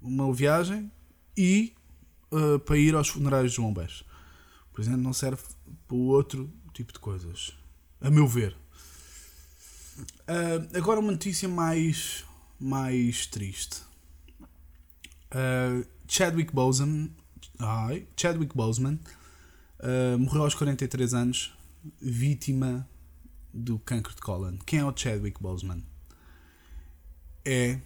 uma 0.00 0.32
viagem 0.32 0.92
e 1.36 1.74
para 2.66 2.76
ir 2.76 2.94
aos 2.94 3.08
funerais 3.08 3.50
de 3.50 3.56
João 3.56 3.72
Bés. 3.72 4.04
O 4.70 4.74
presidente 4.74 5.00
não 5.00 5.14
serve 5.14 5.42
para 5.86 5.96
outro 5.96 6.52
tipo 6.74 6.92
de 6.92 6.98
coisas 6.98 7.57
a 8.00 8.10
meu 8.10 8.26
ver. 8.26 8.56
Uh, 9.98 10.76
agora 10.76 11.00
uma 11.00 11.12
notícia 11.12 11.48
mais, 11.48 12.24
mais 12.60 13.26
triste. 13.26 13.82
Uh, 15.32 15.86
Chadwick 16.06 16.52
Boseman, 16.54 17.10
ai, 17.58 18.06
Chadwick 18.16 18.56
Boseman 18.56 18.98
uh, 19.80 20.18
morreu 20.18 20.44
aos 20.44 20.54
43 20.54 21.14
anos, 21.14 21.54
vítima 22.00 22.88
do 23.52 23.78
cancro 23.78 24.14
de 24.14 24.20
cólon. 24.20 24.56
Quem 24.64 24.80
é 24.80 24.84
o 24.84 24.96
Chadwick 24.96 25.40
Boseman? 25.42 25.82
É 27.44 27.78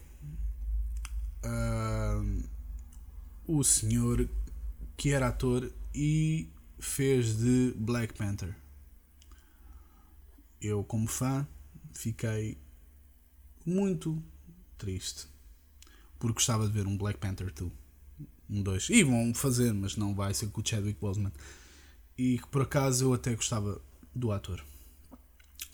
o 3.47 3.63
senhor 3.65 4.29
que 4.97 5.13
era 5.13 5.29
ator 5.29 5.71
e 5.95 6.49
fez 6.79 7.37
de 7.39 7.75
Black 7.77 8.15
Panther. 8.15 8.55
Eu, 10.63 10.85
como 10.85 11.09
fã, 11.09 11.47
fiquei 11.93 12.57
muito 13.67 14.23
triste 14.79 15.33
porque 16.23 16.35
gostava 16.35 16.69
de 16.69 16.73
ver 16.73 16.87
um 16.87 16.97
Black 16.97 17.19
Panther 17.19 17.53
2. 17.53 17.73
Um 18.49 18.63
2. 18.63 18.91
E 18.91 19.03
vão 19.03 19.35
fazer, 19.35 19.75
mas 19.75 19.97
não 19.97 20.15
vai 20.15 20.33
ser 20.33 20.47
com 20.51 20.61
o 20.61 20.65
Chadwick 20.65 21.01
Boseman. 21.01 21.33
E 22.17 22.39
que 22.39 22.47
por 22.47 22.63
acaso 22.63 23.07
eu 23.07 23.13
até 23.13 23.35
gostava 23.35 23.83
do 24.15 24.31
ator. 24.31 24.65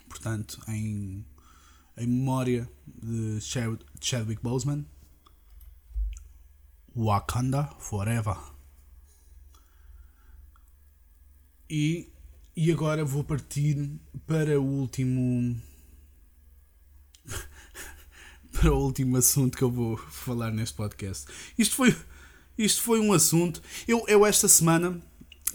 Portanto, 0.08 0.58
em, 0.66 1.22
em 1.98 2.06
memória 2.06 2.66
de 2.86 3.38
Chadwick 4.00 4.42
Boseman, 4.42 4.86
Wakanda 6.96 7.64
Forever. 7.78 8.38
E, 11.68 12.10
e 12.60 12.72
agora 12.72 13.04
vou 13.04 13.22
partir 13.22 13.88
para 14.26 14.60
o 14.60 14.64
último. 14.64 15.56
para 18.50 18.74
o 18.74 18.82
último 18.82 19.16
assunto 19.16 19.56
que 19.56 19.62
eu 19.62 19.70
vou 19.70 19.96
falar 19.96 20.50
neste 20.50 20.74
podcast. 20.74 21.26
Isto 21.56 21.76
foi, 21.76 21.96
isto 22.58 22.82
foi 22.82 22.98
um 22.98 23.12
assunto. 23.12 23.62
Eu, 23.86 24.04
eu 24.08 24.26
esta 24.26 24.48
semana 24.48 25.00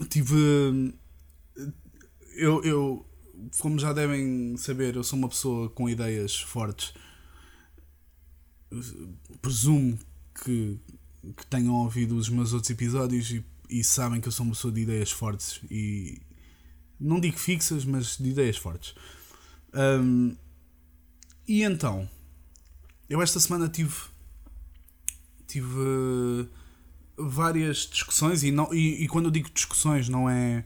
tive. 0.08 0.94
Eu, 2.36 2.64
eu, 2.64 3.06
como 3.58 3.78
já 3.78 3.92
devem 3.92 4.56
saber, 4.56 4.96
eu 4.96 5.04
sou 5.04 5.18
uma 5.18 5.28
pessoa 5.28 5.68
com 5.68 5.90
ideias 5.90 6.40
fortes. 6.40 6.94
Presumo 9.42 9.98
que 10.42 10.80
que 11.36 11.46
tenham 11.46 11.74
ouvido 11.74 12.16
os 12.16 12.30
meus 12.30 12.54
outros 12.54 12.70
episódios 12.70 13.30
e, 13.30 13.44
e 13.68 13.84
sabem 13.84 14.22
que 14.22 14.28
eu 14.28 14.32
sou 14.32 14.44
uma 14.44 14.54
pessoa 14.54 14.72
de 14.72 14.80
ideias 14.80 15.10
fortes 15.10 15.60
e 15.70 16.20
não 17.04 17.20
digo 17.20 17.38
fixas, 17.38 17.84
mas 17.84 18.16
de 18.16 18.30
ideias 18.30 18.56
fortes. 18.56 18.94
Um, 19.74 20.34
e 21.46 21.62
então, 21.62 22.08
eu 23.08 23.20
esta 23.20 23.38
semana 23.38 23.68
tive 23.68 23.94
tive 25.46 25.78
uh, 25.78 26.48
várias 27.16 27.88
discussões 27.88 28.42
e, 28.42 28.50
não, 28.50 28.72
e, 28.72 29.04
e, 29.04 29.08
quando 29.08 29.26
eu 29.26 29.30
digo 29.30 29.50
discussões 29.50 30.08
não 30.08 30.28
é 30.28 30.64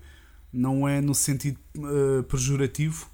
não 0.52 0.88
é 0.88 1.00
no 1.00 1.14
sentido 1.14 1.58
uh, 1.76 2.22
pejorativo 2.22 3.10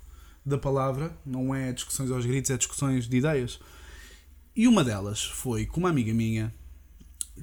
da 0.47 0.59
palavra, 0.59 1.16
não 1.25 1.54
é 1.54 1.73
discussões 1.73 2.11
aos 2.11 2.26
gritos, 2.26 2.50
é 2.50 2.57
discussões 2.57 3.09
de 3.09 3.16
ideias. 3.16 3.59
E 4.54 4.69
uma 4.69 4.85
delas 4.85 5.25
foi 5.25 5.66
com 5.66 5.81
uma 5.81 5.88
amiga 5.88 6.12
minha 6.12 6.54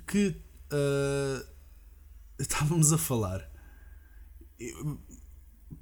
que 0.07 0.35
uh, 0.71 1.45
estávamos 2.39 2.93
a 2.93 2.97
falar 2.97 3.49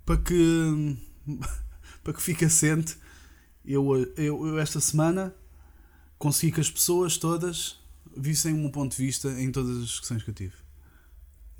para 0.09 0.17
que 0.17 0.97
para 2.03 2.13
que 2.13 2.21
fique 2.21 2.43
assente 2.43 2.97
eu, 3.63 3.95
eu, 4.17 4.47
eu 4.47 4.59
esta 4.59 4.79
semana 4.79 5.35
consegui 6.17 6.53
que 6.53 6.59
as 6.59 6.71
pessoas 6.71 7.15
todas 7.15 7.79
vissem 8.17 8.55
meu 8.55 8.71
ponto 8.71 8.95
de 8.95 9.03
vista 9.03 9.29
em 9.39 9.51
todas 9.51 9.77
as 9.77 9.85
discussões 9.85 10.23
que 10.23 10.31
eu 10.31 10.33
tive 10.33 10.55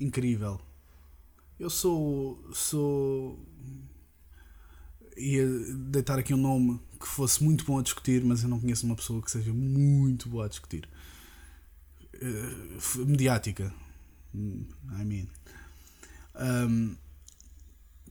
incrível 0.00 0.60
eu 1.60 1.70
sou 1.70 2.44
sou 2.52 3.38
ia 5.16 5.46
deitar 5.74 6.18
aqui 6.18 6.34
um 6.34 6.38
nome 6.38 6.80
que 6.98 7.06
fosse 7.06 7.44
muito 7.44 7.64
bom 7.64 7.78
a 7.78 7.82
discutir 7.82 8.24
mas 8.24 8.42
eu 8.42 8.48
não 8.48 8.58
conheço 8.58 8.84
uma 8.84 8.96
pessoa 8.96 9.22
que 9.22 9.30
seja 9.30 9.52
muito 9.52 10.28
boa 10.28 10.46
a 10.46 10.48
discutir 10.48 10.88
uh, 12.16 13.06
mediática. 13.06 13.72
I 14.34 15.04
mean. 15.04 15.26
Um, 16.34 16.96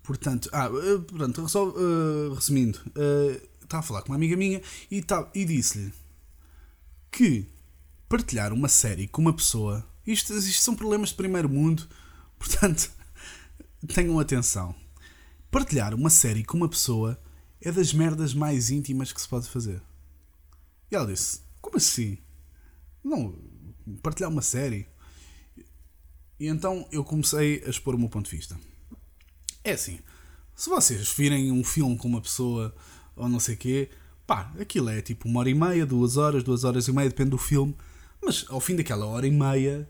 portanto, 0.10 0.50
ah, 0.52 0.67
uh, 0.67 1.02
portanto 1.04 1.38
uh, 1.38 2.34
resumindo, 2.34 2.80
estava 3.62 3.80
a 3.80 3.84
falar 3.84 4.02
com 4.02 4.10
uma 4.10 4.15
amiga 4.15 4.36
minha 4.36 4.60
e, 4.89 5.04
tá, 5.04 5.30
e 5.36 5.45
disse-lhe 5.45 5.93
que 7.12 7.45
partilhar 8.08 8.52
uma 8.52 8.67
série 8.67 9.08
com 9.08 9.22
uma 9.22 9.32
pessoa, 9.32 9.88
isto, 10.08 10.34
isto 10.34 10.63
são 10.63 10.76
problemas 10.76 11.10
de 11.10 11.15
primeiro 11.15 11.48
mundo, 11.48 11.88
portanto, 12.39 12.91
tenham 13.93 14.19
atenção. 14.19 14.74
Partilhar 15.52 15.93
uma 15.93 16.10
série 16.10 16.43
com 16.43 16.58
uma 16.58 16.67
pessoa 16.67 17.22
é 17.62 17.72
das 17.72 17.93
merdas 17.93 18.34
mais 18.34 18.72
íntimas 18.72 19.13
que 19.13 19.22
se 19.22 19.30
pode 19.30 19.48
fazer. 19.48 19.80
E 20.89 20.95
ela 20.95 21.06
disse: 21.06 21.41
Como 21.62 21.78
assim? 21.78 22.17
Não, 23.04 23.36
partilhar 24.02 24.32
uma 24.32 24.41
série. 24.41 24.88
E 26.39 26.48
então 26.48 26.88
eu 26.91 27.04
comecei 27.04 27.63
a 27.63 27.69
expor 27.69 27.93
o 27.93 28.00
meu 28.00 28.10
ponto 28.10 28.28
de 28.28 28.36
vista. 28.36 28.60
É 29.63 29.72
assim, 29.72 30.00
se 30.56 30.69
vocês 30.69 31.12
virem 31.13 31.52
um 31.52 31.63
filme 31.63 31.98
com 31.98 32.08
uma 32.08 32.22
pessoa 32.22 32.76
ou 33.15 33.28
não 33.28 33.39
sei 33.39 33.56
o 33.56 33.58
quê, 33.58 33.89
pá, 34.26 34.54
aquilo 34.60 34.89
é 34.89 35.02
tipo 35.02 35.28
uma 35.28 35.39
hora 35.39 35.50
e 35.50 35.54
meia, 35.54 35.86
duas 35.86 36.17
horas, 36.17 36.43
duas 36.43 36.63
horas 36.63 36.88
e 36.88 36.93
meia, 36.93 37.10
depende 37.10 37.32
do 37.32 37.38
filme. 37.38 37.76
Mas 38.22 38.45
ao 38.50 38.60
fim 38.60 38.76
daquela 38.76 39.06
hora 39.06 39.26
e 39.26 39.32
meia, 39.32 39.89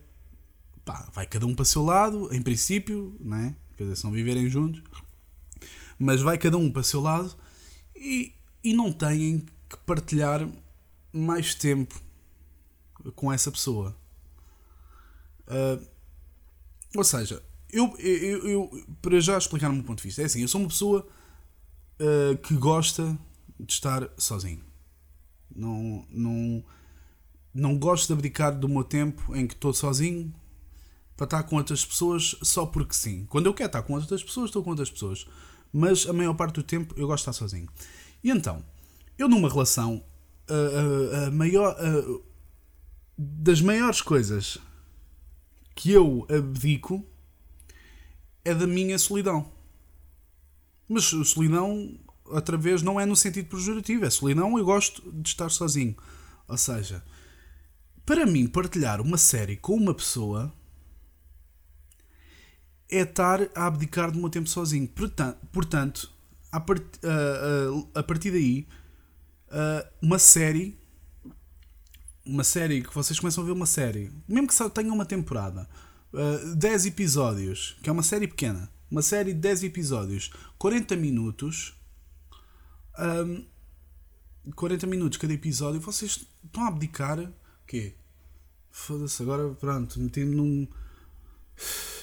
pá, 0.85 1.09
vai 1.13 1.25
cada 1.25 1.45
um 1.45 1.53
para 1.53 1.63
o 1.63 1.65
seu 1.65 1.83
lado, 1.83 2.33
em 2.33 2.41
princípio, 2.41 3.15
não 3.19 3.37
é? 3.37 3.55
Quer 3.75 3.83
dizer, 3.83 3.95
se 3.97 4.03
não 4.03 4.11
viverem 4.11 4.49
juntos. 4.49 4.81
Mas 5.97 6.21
vai 6.21 6.37
cada 6.37 6.57
um 6.57 6.71
para 6.71 6.81
o 6.81 6.83
seu 6.83 7.01
lado 7.01 7.35
e, 7.95 8.33
e 8.63 8.73
não 8.73 8.91
têm 8.91 9.45
que 9.69 9.77
partilhar 9.85 10.47
mais 11.11 11.53
tempo 11.53 11.99
com 13.15 13.31
essa 13.31 13.51
pessoa. 13.51 13.95
Uh, 15.47 15.85
ou 16.95 17.03
seja, 17.03 17.43
eu, 17.71 17.95
eu, 17.99 18.47
eu, 18.47 18.87
para 19.01 19.19
já 19.19 19.37
explicar 19.37 19.69
o 19.69 19.73
meu 19.73 19.83
ponto 19.83 19.97
de 19.97 20.03
vista, 20.03 20.21
é 20.21 20.25
assim: 20.25 20.41
eu 20.41 20.47
sou 20.47 20.61
uma 20.61 20.67
pessoa 20.67 21.07
uh, 21.99 22.37
que 22.37 22.53
gosta 22.55 23.17
de 23.59 23.73
estar 23.73 24.09
sozinho. 24.17 24.63
Não, 25.53 26.05
não, 26.09 26.63
não 27.53 27.77
gosto 27.77 28.07
de 28.07 28.13
abdicar 28.13 28.57
do 28.57 28.69
meu 28.69 28.83
tempo 28.83 29.35
em 29.35 29.45
que 29.45 29.53
estou 29.53 29.73
sozinho 29.73 30.33
para 31.17 31.25
estar 31.25 31.43
com 31.43 31.57
outras 31.57 31.85
pessoas 31.85 32.35
só 32.41 32.65
porque 32.65 32.93
sim. 32.93 33.25
Quando 33.25 33.47
eu 33.47 33.53
quero 33.53 33.67
estar 33.67 33.81
com 33.81 33.93
outras 33.93 34.23
pessoas, 34.23 34.49
estou 34.49 34.63
com 34.63 34.69
outras 34.69 34.89
pessoas. 34.89 35.27
Mas 35.71 36.07
a 36.07 36.13
maior 36.13 36.33
parte 36.33 36.55
do 36.55 36.63
tempo 36.63 36.93
eu 36.97 37.07
gosto 37.07 37.25
de 37.25 37.29
estar 37.29 37.33
sozinho. 37.33 37.67
E 38.23 38.31
então, 38.31 38.63
eu 39.17 39.27
numa 39.27 39.49
relação, 39.49 40.03
a, 40.47 41.23
a, 41.23 41.27
a 41.27 41.31
maior, 41.31 41.75
das 43.17 43.61
maiores 43.61 44.01
coisas 44.01 44.57
que 45.75 45.91
eu 45.91 46.25
abdico 46.29 47.05
é 48.49 48.55
da 48.55 48.67
minha 48.67 48.97
solidão. 48.97 49.51
Mas 50.87 51.05
solidão, 51.05 51.97
outra 52.25 52.57
vez, 52.57 52.81
não 52.81 52.99
é 52.99 53.05
no 53.05 53.15
sentido 53.15 53.49
pejorativo. 53.49 54.05
É 54.05 54.09
solidão, 54.09 54.57
eu 54.57 54.65
gosto 54.65 55.11
de 55.11 55.29
estar 55.29 55.49
sozinho. 55.49 55.95
Ou 56.47 56.57
seja, 56.57 57.03
para 58.05 58.25
mim, 58.25 58.47
partilhar 58.47 58.99
uma 59.01 59.17
série 59.17 59.55
com 59.55 59.75
uma 59.75 59.93
pessoa 59.93 60.51
é 62.91 63.01
estar 63.01 63.39
a 63.53 63.67
abdicar 63.67 64.11
do 64.11 64.17
meu 64.17 64.29
tempo 64.29 64.49
sozinho. 64.49 64.89
Portanto, 65.51 66.11
a, 66.51 66.59
part, 66.59 66.83
a, 67.93 68.01
partir 68.01 68.31
daí, 68.31 68.67
uma 70.01 70.17
série 70.17 70.75
uma 72.25 72.43
série 72.43 72.83
que 72.83 72.93
vocês 72.93 73.19
começam 73.19 73.43
a 73.43 73.47
ver 73.47 73.53
uma 73.53 73.65
série, 73.65 74.11
mesmo 74.27 74.47
que 74.47 74.53
só 74.53 74.69
tenha 74.69 74.93
uma 74.93 75.05
temporada, 75.05 75.67
uh, 76.13 76.55
10 76.55 76.87
episódios, 76.87 77.77
que 77.81 77.89
é 77.89 77.91
uma 77.91 78.03
série 78.03 78.27
pequena, 78.27 78.71
uma 78.89 79.01
série 79.01 79.33
de 79.33 79.39
10 79.39 79.63
episódios, 79.63 80.31
40 80.57 80.95
minutos, 80.95 81.75
um, 82.97 83.45
40 84.55 84.87
minutos 84.87 85.17
cada 85.17 85.33
episódio, 85.33 85.79
vocês 85.79 86.25
estão 86.43 86.63
a 86.63 86.67
abdicar. 86.67 87.19
O 87.19 87.33
quê? 87.67 87.95
Foda-se, 88.71 89.21
agora 89.21 89.49
pronto, 89.55 89.99
meti-me 89.99 90.35
num. 90.35 90.67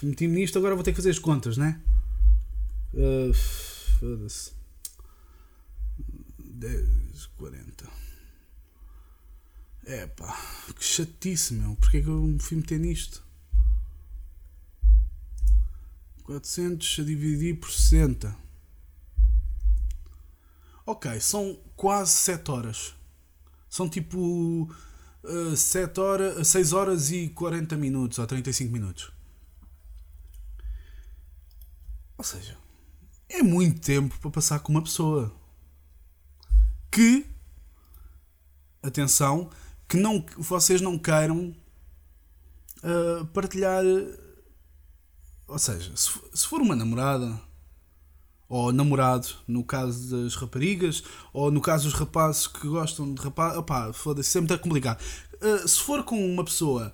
Meti-me 0.02 0.34
nisto, 0.34 0.58
agora 0.58 0.74
vou 0.74 0.84
ter 0.84 0.92
que 0.92 0.96
fazer 0.96 1.10
as 1.10 1.18
contas, 1.18 1.56
né? 1.56 1.80
Uh, 2.92 3.32
Foda-se. 3.98 4.52
10, 6.38 7.26
40. 7.36 7.88
É 9.86 10.06
pá, 10.06 10.36
que 10.74 10.84
chatice, 10.84 11.54
meu. 11.54 11.76
Porquê 11.76 12.02
que 12.02 12.08
eu 12.08 12.20
me 12.20 12.38
fui 12.38 12.56
meter 12.56 12.78
nisto? 12.78 13.25
400 16.26 16.98
a 16.98 17.04
dividir 17.04 17.54
por 17.60 17.70
60. 17.70 18.36
Ok, 20.84 21.20
são 21.20 21.56
quase 21.76 22.12
7 22.12 22.50
horas. 22.50 22.94
São 23.68 23.88
tipo 23.88 24.68
uh, 25.22 25.56
7 25.56 26.00
horas, 26.00 26.48
6 26.48 26.72
horas 26.72 27.10
e 27.12 27.28
40 27.28 27.76
minutos 27.76 28.18
ou 28.18 28.26
35 28.26 28.72
minutos. 28.72 29.12
Ou 32.18 32.24
seja, 32.24 32.56
é 33.28 33.42
muito 33.42 33.80
tempo 33.80 34.18
para 34.18 34.30
passar 34.30 34.58
com 34.60 34.72
uma 34.72 34.82
pessoa 34.82 35.32
que, 36.90 37.26
atenção, 38.82 39.50
que 39.86 39.96
não, 39.96 40.24
vocês 40.38 40.80
não 40.80 40.98
queiram 40.98 41.54
uh, 42.82 43.26
partilhar. 43.26 43.84
Ou 45.48 45.58
seja, 45.58 45.92
se, 45.94 46.46
for 46.46 46.60
uma 46.60 46.74
namorada 46.74 47.40
ou 48.48 48.72
namorado, 48.72 49.28
no 49.46 49.64
caso 49.64 50.10
das 50.10 50.34
raparigas, 50.34 51.02
ou 51.32 51.50
no 51.50 51.60
caso 51.60 51.88
dos 51.88 51.98
rapazes 51.98 52.46
que 52.46 52.66
gostam 52.68 53.12
de 53.12 53.20
rapaz, 53.20 53.56
opá, 53.56 53.92
foda-se, 53.92 54.38
isso 54.38 54.52
é 54.52 54.58
complicado. 54.58 55.00
Uh, 55.34 55.66
se 55.66 55.80
for 55.80 56.04
com 56.04 56.16
uma 56.32 56.44
pessoa 56.44 56.92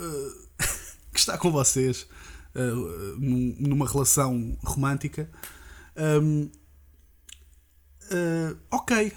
uh, 0.00 0.48
que 1.12 1.18
está 1.18 1.38
com 1.38 1.50
vocês 1.50 2.06
uh, 2.54 3.16
numa 3.18 3.88
relação 3.88 4.56
romântica, 4.64 5.30
um, 5.96 6.50
ok, 8.70 9.12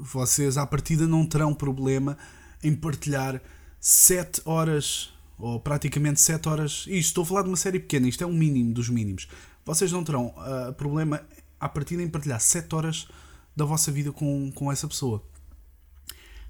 vocês 0.00 0.56
à 0.56 0.66
partida 0.66 1.06
não 1.06 1.26
terão 1.26 1.52
problema 1.52 2.16
em 2.62 2.74
partilhar 2.74 3.42
7 3.78 4.42
horas 4.44 5.12
ou 5.38 5.60
praticamente 5.60 6.20
7 6.20 6.48
horas. 6.48 6.72
Isto 6.86 6.94
estou 6.94 7.22
a 7.22 7.26
falar 7.26 7.42
de 7.42 7.48
uma 7.48 7.56
série 7.56 7.78
pequena, 7.78 8.08
isto 8.08 8.22
é 8.22 8.26
um 8.26 8.32
mínimo 8.32 8.72
dos 8.72 8.88
mínimos 8.88 9.28
vocês 9.66 9.90
não 9.90 10.04
terão 10.04 10.28
uh, 10.28 10.72
problema 10.74 11.26
a 11.58 11.68
partir 11.68 11.98
em 11.98 12.08
partilhar 12.08 12.40
7 12.40 12.72
horas 12.72 13.08
da 13.54 13.64
vossa 13.64 13.90
vida 13.90 14.12
com, 14.12 14.52
com 14.52 14.70
essa 14.70 14.86
pessoa. 14.86 15.26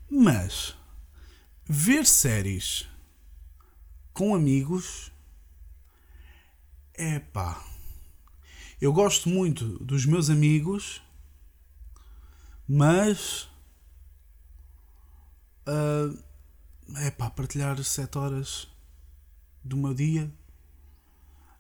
Mas 0.09 0.77
ver 1.65 2.05
séries 2.05 2.87
com 4.13 4.35
amigos 4.35 5.11
é 6.93 7.19
pá. 7.19 7.65
Eu 8.79 8.93
gosto 8.93 9.31
muito 9.31 9.65
dos 9.83 10.05
meus 10.05 10.29
amigos, 10.29 11.01
mas 12.69 13.49
uh, 15.67 16.19
é 16.99 17.11
pá, 17.11 17.31
partilhar 17.31 17.83
7 17.83 18.19
horas 18.19 18.69
do 19.67 19.77
meu 19.77 19.95
dia. 19.95 20.31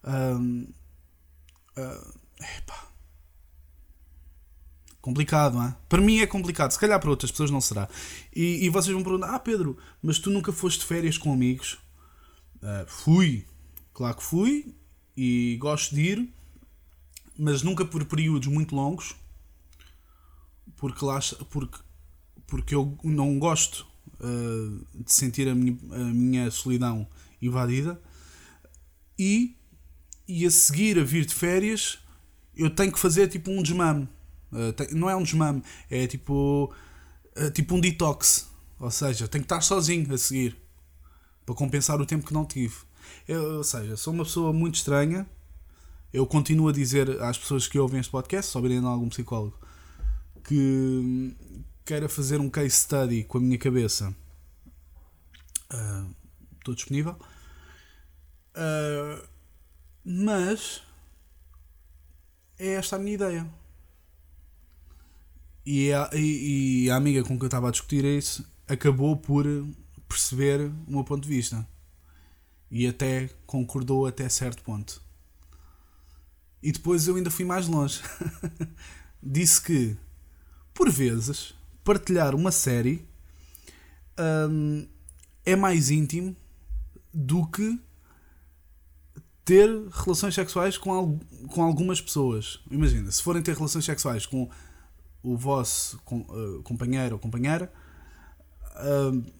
Uh, 0.03 0.67
Uh, 1.77 2.19
epá. 2.59 2.89
Complicado, 5.03 5.55
não 5.55 5.67
é? 5.67 5.77
Para 5.89 6.01
mim 6.01 6.19
é 6.19 6.27
complicado, 6.27 6.71
se 6.73 6.79
calhar 6.79 6.99
para 6.99 7.11
outras 7.11 7.31
pessoas 7.31 7.51
não 7.51 7.61
será. 7.61 7.89
E, 8.35 8.65
e 8.65 8.71
vocês 8.71 8.93
vão 8.93 9.05
perguntar: 9.05 9.35
Ah, 9.35 9.39
Pedro, 9.39 9.77
mas 10.03 10.19
tu 10.19 10.31
nunca 10.31 10.53
foste 10.53 10.81
de 10.81 10.87
férias 10.87 11.19
com 11.19 11.33
amigos? 11.33 11.79
Uh, 12.57 12.87
fui, 12.87 13.47
claro 13.93 14.17
que 14.17 14.23
fui, 14.23 14.75
e 15.17 15.57
gosto 15.61 15.95
de 15.95 16.01
ir, 16.01 16.35
mas 17.39 17.63
nunca 17.63 17.85
por 17.85 18.05
períodos 18.07 18.49
muito 18.49 18.75
longos, 18.75 19.15
porque, 20.77 21.05
lá, 21.05 21.21
porque, 21.51 21.79
porque 22.47 22.75
eu 22.75 22.99
não 23.05 23.39
gosto 23.39 23.87
uh, 24.19 24.87
de 24.95 25.13
sentir 25.13 25.47
a 25.47 25.55
minha, 25.55 25.79
a 25.93 26.05
minha 26.05 26.51
solidão 26.51 27.07
invadida. 27.41 28.01
E 29.19 29.57
e 30.29 30.45
a 30.45 30.51
seguir 30.51 30.99
a 30.99 31.05
vir 31.05 31.25
de 31.25 31.35
férias 31.35 32.01
eu 32.57 32.71
tenho 32.71 32.91
que 32.91 32.99
fazer 32.99 33.29
tipo 33.29 33.51
um 33.51 33.63
desmame. 33.63 34.09
Uh, 34.51 34.73
tem, 34.73 34.89
não 34.93 35.11
é 35.11 35.15
um 35.15 35.23
desmame, 35.23 35.63
é 35.91 36.07
tipo, 36.07 36.73
uh, 37.37 37.51
tipo 37.51 37.75
um 37.75 37.81
detox. 37.81 38.49
Ou 38.81 38.91
seja, 38.91 39.29
tenho 39.29 39.43
que 39.43 39.47
estar 39.47 39.61
sozinho 39.61 40.13
a 40.13 40.19
seguir 40.19 40.57
para 41.45 41.55
compensar 41.55 42.01
o 42.01 42.07
tempo 42.07 42.27
que 42.27 42.33
não 42.33 42.45
tive. 42.45 42.75
Eu, 43.29 43.59
ou 43.59 43.65
seja, 43.65 43.97
sou 43.97 44.13
uma 44.13 44.25
pessoa 44.25 44.53
muito 44.53 44.77
estranha. 44.77 45.27
Eu 46.13 46.27
continuo 46.27 46.69
a 46.69 46.73
dizer 46.73 47.23
às 47.23 47.37
pessoas 47.37 47.69
que 47.69 47.79
ouvem 47.79 48.01
este 48.01 48.11
podcast, 48.11 48.51
se 48.51 48.57
ouvirem 48.57 48.79
algum 48.79 49.09
psicólogo, 49.09 49.59
que 50.43 51.37
queira 51.85 52.09
fazer 52.09 52.41
um 52.41 52.49
case 52.49 52.71
study 52.71 53.25
com 53.25 53.39
a 53.39 53.41
minha 53.41 53.59
cabeça. 53.59 54.15
Uh, 55.73 56.15
estou 56.67 56.75
disponível. 56.75 57.17
Uh, 58.55 59.27
mas 60.05 60.83
é 62.59 62.75
esta 62.75 62.97
a 62.97 62.99
minha 62.99 63.15
ideia. 63.15 63.47
E 65.65 65.93
a, 65.93 66.11
e, 66.13 66.85
e 66.85 66.91
a 66.91 66.97
amiga 66.97 67.23
com 67.23 67.31
quem 67.31 67.41
eu 67.41 67.47
estava 67.47 67.69
a 67.69 67.73
discutir 67.73 68.05
isso 68.05 68.49
acabou 68.69 69.17
por 69.17 69.45
perceber 70.09 70.71
o 70.87 70.91
meu 70.91 71.05
ponto 71.05 71.23
de 71.23 71.29
vista. 71.29 71.67
E 72.71 72.87
até 72.87 73.29
concordou 73.47 74.07
até 74.07 74.29
certo 74.29 74.63
ponto. 74.63 75.03
E 76.63 76.73
depois 76.73 77.07
eu 77.07 77.17
ainda 77.17 77.31
fui 77.31 77.45
mais 77.45 77.69
longe. 77.69 78.01
Disse 79.23 79.61
que, 79.61 79.97
por 80.75 80.91
vezes, 80.91 81.55
partilhar 81.85 82.35
uma 82.35 82.51
série 82.51 83.07
hum, 84.51 84.87
é 85.45 85.55
mais 85.55 85.91
íntimo 85.91 86.37
do 87.17 87.47
que 87.47 87.81
ter 89.43 89.71
relações 89.91 90.35
sexuais 90.35 90.77
com, 90.77 91.19
com 91.49 91.63
algumas 91.63 91.99
pessoas. 91.99 92.61
Imagina, 92.71 93.11
se 93.11 93.23
forem 93.23 93.43
ter 93.43 93.57
relações 93.57 93.87
sexuais 93.87 94.27
com 94.27 94.51
o 95.23 95.37
vosso 95.37 95.99
com, 96.05 96.21
uh, 96.21 96.63
companheiro 96.63 97.15
ou 97.15 97.19
companheira, 97.19 97.73
uh, 98.75 99.33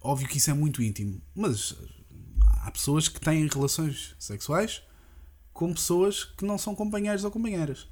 óbvio 0.00 0.26
que 0.26 0.38
isso 0.38 0.50
é 0.50 0.54
muito 0.54 0.82
íntimo, 0.82 1.20
mas 1.34 1.76
há 2.62 2.70
pessoas 2.70 3.08
que 3.08 3.20
têm 3.20 3.46
relações 3.46 4.16
sexuais 4.18 4.82
com 5.52 5.74
pessoas 5.74 6.24
que 6.24 6.46
não 6.46 6.56
são 6.56 6.74
companheiros 6.74 7.24
ou 7.24 7.30
companheiras. 7.30 7.86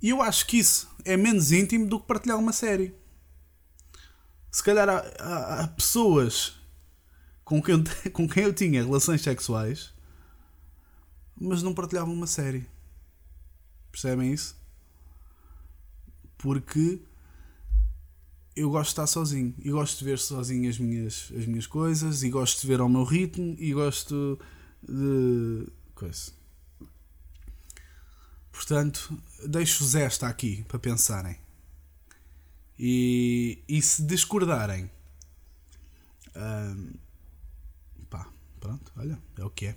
E 0.00 0.08
eu 0.08 0.22
acho 0.22 0.46
que 0.46 0.58
isso 0.58 0.88
é 1.04 1.18
menos 1.18 1.52
íntimo 1.52 1.86
do 1.86 2.00
que 2.00 2.06
partilhar 2.06 2.38
uma 2.38 2.52
série. 2.52 2.94
Se 4.50 4.62
calhar 4.62 4.88
há, 4.88 4.98
há, 5.18 5.62
há 5.64 5.68
pessoas 5.68 6.61
com 7.52 7.60
quem, 7.60 7.74
eu, 7.74 7.84
com 8.12 8.26
quem 8.26 8.44
eu 8.44 8.54
tinha 8.54 8.82
relações 8.82 9.20
sexuais, 9.20 9.92
mas 11.38 11.62
não 11.62 11.74
partilhavam 11.74 12.14
uma 12.14 12.26
série. 12.26 12.66
Percebem 13.90 14.32
isso? 14.32 14.56
Porque 16.38 17.02
eu 18.56 18.70
gosto 18.70 18.88
de 18.88 18.92
estar 18.92 19.06
sozinho 19.06 19.54
e 19.58 19.70
gosto 19.70 19.98
de 19.98 20.04
ver 20.06 20.18
sozinho 20.18 20.70
as 20.70 20.78
minhas, 20.78 21.30
as 21.36 21.44
minhas 21.44 21.66
coisas 21.66 22.22
e 22.22 22.30
gosto 22.30 22.62
de 22.62 22.66
ver 22.66 22.80
ao 22.80 22.88
meu 22.88 23.04
ritmo 23.04 23.54
e 23.58 23.74
gosto 23.74 24.38
de 24.82 25.66
coisa. 25.94 26.32
Portanto, 28.50 29.18
deixo-vos 29.46 29.94
esta 29.94 30.26
aqui 30.26 30.64
para 30.68 30.78
pensarem. 30.78 31.36
E, 32.78 33.62
e 33.68 33.82
se 33.82 34.02
discordarem, 34.02 34.90
hum, 36.34 36.92
Pronto, 38.62 38.92
olha, 38.96 39.18
é 39.36 39.44
o 39.44 39.50
que 39.50 39.66
é. 39.66 39.76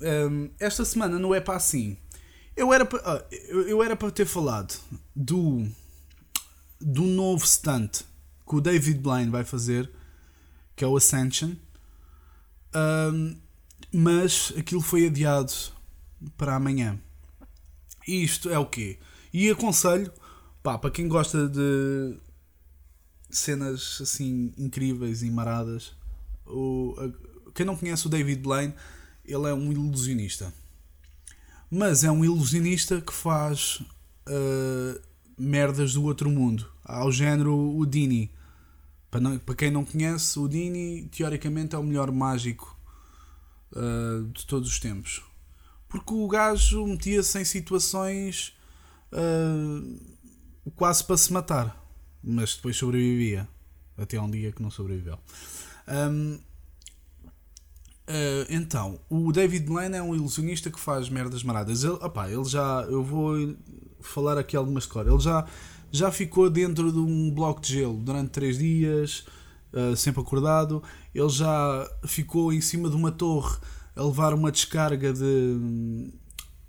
Um, 0.00 0.48
esta 0.58 0.82
semana 0.82 1.18
não 1.18 1.34
é 1.34 1.38
para 1.38 1.56
assim. 1.56 1.98
Eu 2.56 2.72
era 2.72 2.86
para, 2.86 3.28
eu 3.30 3.82
era 3.82 3.94
para 3.94 4.10
ter 4.10 4.24
falado 4.24 4.74
do, 5.14 5.68
do 6.80 7.02
novo 7.02 7.46
stunt 7.46 8.00
que 8.48 8.56
o 8.56 8.62
David 8.62 8.98
Blaine 8.98 9.30
vai 9.30 9.44
fazer, 9.44 9.90
que 10.74 10.82
é 10.82 10.86
o 10.86 10.96
Ascension. 10.96 11.54
Um, 12.74 13.36
mas 13.92 14.50
aquilo 14.56 14.80
foi 14.80 15.06
adiado 15.06 15.52
para 16.34 16.54
amanhã. 16.54 16.98
E 18.08 18.24
isto 18.24 18.48
é 18.48 18.58
o 18.58 18.64
quê? 18.64 18.98
E 19.34 19.50
aconselho, 19.50 20.10
pá, 20.62 20.78
para 20.78 20.90
quem 20.90 21.08
gosta 21.08 21.46
de 21.46 22.16
cenas 23.28 23.98
assim 24.00 24.50
incríveis 24.56 25.22
e 25.22 25.30
maradas, 25.30 25.94
o, 26.46 26.94
a, 26.98 27.52
quem 27.52 27.64
não 27.64 27.76
conhece 27.76 28.06
o 28.06 28.10
David 28.10 28.40
Blaine, 28.40 28.74
ele 29.24 29.48
é 29.48 29.54
um 29.54 29.72
ilusionista. 29.72 30.52
Mas 31.70 32.04
é 32.04 32.10
um 32.10 32.24
ilusionista 32.24 33.00
que 33.00 33.12
faz 33.12 33.82
uh, 34.28 35.00
merdas 35.38 35.94
do 35.94 36.04
outro 36.04 36.30
mundo. 36.30 36.68
Ao 36.84 37.10
género 37.10 37.56
o 37.56 37.86
Dini. 37.86 38.30
Para, 39.10 39.20
não, 39.20 39.38
para 39.38 39.54
quem 39.54 39.70
não 39.70 39.84
conhece, 39.84 40.38
o 40.38 40.48
Dini 40.48 41.08
teoricamente 41.08 41.74
é 41.74 41.78
o 41.78 41.82
melhor 41.82 42.10
mágico 42.12 42.76
uh, 43.72 44.24
de 44.28 44.46
todos 44.46 44.68
os 44.68 44.78
tempos. 44.78 45.22
Porque 45.88 46.12
o 46.12 46.26
gajo 46.28 46.86
metia-se 46.86 47.40
em 47.40 47.44
situações 47.44 48.52
uh, 49.12 50.70
quase 50.76 51.04
para 51.04 51.16
se 51.16 51.32
matar. 51.32 51.80
Mas 52.22 52.56
depois 52.56 52.76
sobrevivia. 52.76 53.48
Até 53.96 54.20
um 54.20 54.30
dia 54.30 54.50
que 54.50 54.60
não 54.60 54.70
sobreviveu. 54.70 55.18
Um, 55.88 56.34
uh, 56.34 56.40
eh, 58.06 58.46
então, 58.50 59.00
o 59.08 59.32
David 59.32 59.66
Blaine 59.66 59.96
é 59.96 60.02
um 60.02 60.14
ilusionista 60.14 60.70
que 60.70 60.78
faz 60.78 61.08
merdas 61.08 61.42
maradas. 61.42 61.84
Ele, 61.84 61.94
opa, 61.94 62.28
ele 62.30 62.44
já. 62.44 62.82
Eu 62.88 63.02
vou 63.02 63.54
falar 64.00 64.38
aqui 64.38 64.56
algumas 64.56 64.86
coisas. 64.86 65.12
Ele 65.12 65.22
já, 65.22 65.46
já 65.90 66.12
ficou 66.12 66.50
dentro 66.50 66.92
de 66.92 66.98
um 66.98 67.30
bloco 67.30 67.60
de 67.60 67.74
gelo 67.74 67.98
durante 67.98 68.30
3 68.30 68.58
dias, 68.58 69.26
uh, 69.72 69.96
sempre 69.96 70.20
acordado. 70.20 70.82
Ele 71.14 71.28
já 71.28 71.90
ficou 72.06 72.52
em 72.52 72.60
cima 72.60 72.88
de 72.90 72.96
uma 72.96 73.10
torre 73.10 73.56
a 73.96 74.02
levar 74.02 74.34
uma 74.34 74.50
descarga 74.50 75.12
de, 75.12 76.10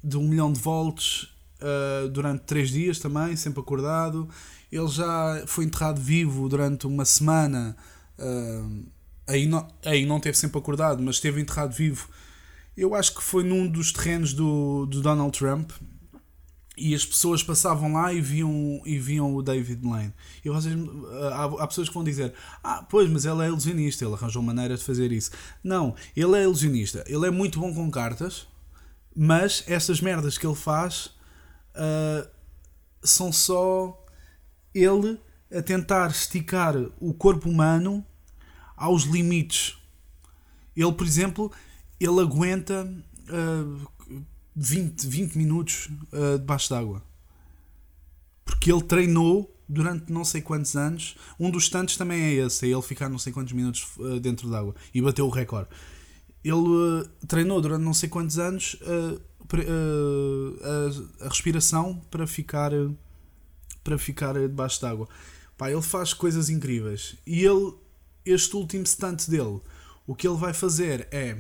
de 0.04 0.18
um 0.18 0.28
milhão 0.28 0.54
de 0.54 0.60
volts 0.60 1.28
uh, 1.62 2.08
durante 2.10 2.44
3 2.44 2.70
dias 2.70 3.00
também, 3.00 3.36
sempre 3.36 3.60
acordado. 3.60 4.30
Ele 4.72 4.88
já 4.88 5.44
foi 5.48 5.66
enterrado 5.66 6.00
vivo 6.02 6.48
durante 6.50 6.88
uma 6.88 7.06
semana 7.06 7.76
aí, 9.28 9.46
não, 9.46 9.68
aí 9.84 10.06
não 10.06 10.20
teve 10.20 10.38
sempre 10.38 10.58
acordado, 10.58 11.02
mas 11.02 11.16
esteve 11.16 11.42
enterrado 11.42 11.74
vivo. 11.74 12.10
Eu 12.76 12.94
acho 12.94 13.16
que 13.16 13.24
foi 13.24 13.44
num 13.44 13.68
dos 13.68 13.92
terrenos 13.92 14.34
do, 14.34 14.86
do 14.86 15.02
Donald 15.02 15.38
Trump 15.38 15.72
e 16.78 16.94
as 16.94 17.06
pessoas 17.06 17.42
passavam 17.42 17.94
lá 17.94 18.12
e 18.12 18.20
viam, 18.20 18.82
e 18.86 19.00
viam 19.00 19.34
o 19.34 19.42
David 19.42 19.82
Blaine. 19.82 20.14
E 20.44 20.50
vocês, 20.50 20.76
há, 21.32 21.46
há, 21.46 21.68
pessoas 21.68 21.88
que 21.88 21.94
vão 21.94 22.04
dizer: 22.04 22.34
Ah, 22.64 22.86
pois, 22.90 23.10
mas 23.10 23.26
ele 23.26 23.44
é 23.44 23.48
ilusionista, 23.48 24.04
ele 24.04 24.14
arranjou 24.14 24.42
maneira 24.42 24.76
de 24.76 24.84
fazer 24.84 25.12
isso. 25.12 25.32
Não, 25.64 25.96
ele 26.16 26.38
é 26.38 26.44
ilusionista, 26.44 27.04
ele 27.08 27.26
é 27.26 27.32
muito 27.32 27.60
bom 27.60 27.74
com 27.74 27.90
cartas, 27.90 28.46
mas 29.16 29.64
estas 29.68 30.02
merdas 30.02 30.38
que 30.38 30.46
ele 30.46 30.56
faz 30.56 31.06
uh, 31.76 32.28
são 33.02 33.32
só 33.32 34.04
ele 34.74 35.18
a 35.56 35.62
tentar 35.62 36.10
esticar 36.10 36.76
o 37.00 37.14
corpo 37.14 37.50
humano 37.50 38.06
aos 38.76 39.04
limites. 39.04 39.78
Ele, 40.76 40.92
por 40.92 41.06
exemplo, 41.06 41.52
ele 42.00 42.20
aguenta. 42.20 42.92
Uh, 43.28 43.96
20, 44.56 45.06
20 45.06 45.36
minutos 45.36 45.90
uh, 46.14 46.40
debaixo 46.40 46.70
d'água. 46.70 47.04
Porque 48.46 48.72
ele 48.72 48.84
treinou 48.84 49.52
durante 49.68 50.12
não 50.12 50.24
sei 50.24 50.42
quantos 50.42 50.76
anos. 50.76 51.16
Um 51.40 51.50
dos 51.50 51.68
tantos 51.68 51.98
também 51.98 52.22
é 52.22 52.34
esse, 52.34 52.66
é 52.66 52.70
ele 52.70 52.82
ficar 52.82 53.10
não 53.10 53.18
sei 53.18 53.34
quantos 53.34 53.54
minutos 53.54 53.86
uh, 53.98 54.20
dentro 54.20 54.50
d'água 54.50 54.74
e 54.94 55.02
bateu 55.02 55.26
o 55.26 55.30
recorde. 55.30 55.70
Ele 56.44 56.56
uh, 56.56 57.10
treinou 57.28 57.60
durante 57.60 57.84
não 57.84 57.94
sei 57.94 58.08
quantos 58.08 58.40
anos 58.40 58.78
a, 61.22 61.28
respiração 61.28 62.02
para 62.10 62.26
ficar, 62.26 62.72
para 63.84 63.98
ficar 63.98 64.34
debaixo 64.34 64.82
d'água. 64.82 65.10
Pá, 65.58 65.72
ele 65.72 65.82
faz 65.82 66.14
coisas 66.14 66.50
incríveis. 66.50 67.16
E 67.26 67.44
ele, 67.44 67.74
este 68.26 68.56
último 68.56 68.86
stunt 68.86 69.28
dele, 69.28 69.62
o 70.08 70.16
que 70.16 70.28
ele 70.28 70.38
vai 70.38 70.54
fazer 70.54 71.08
é 71.12 71.38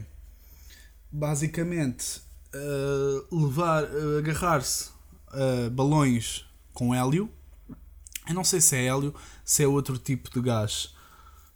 basicamente 1.11 2.21
uh, 2.53 3.35
levar, 3.43 3.83
uh, 3.83 4.17
agarrar-se 4.19 4.89
a 5.27 5.69
balões 5.69 6.45
com 6.73 6.93
hélio. 6.93 7.29
Eu 8.27 8.33
não 8.33 8.43
sei 8.43 8.59
se 8.59 8.75
é 8.75 8.85
hélio, 8.85 9.13
se 9.43 9.63
é 9.63 9.67
outro 9.67 9.97
tipo 9.97 10.29
de 10.31 10.41
gás, 10.41 10.93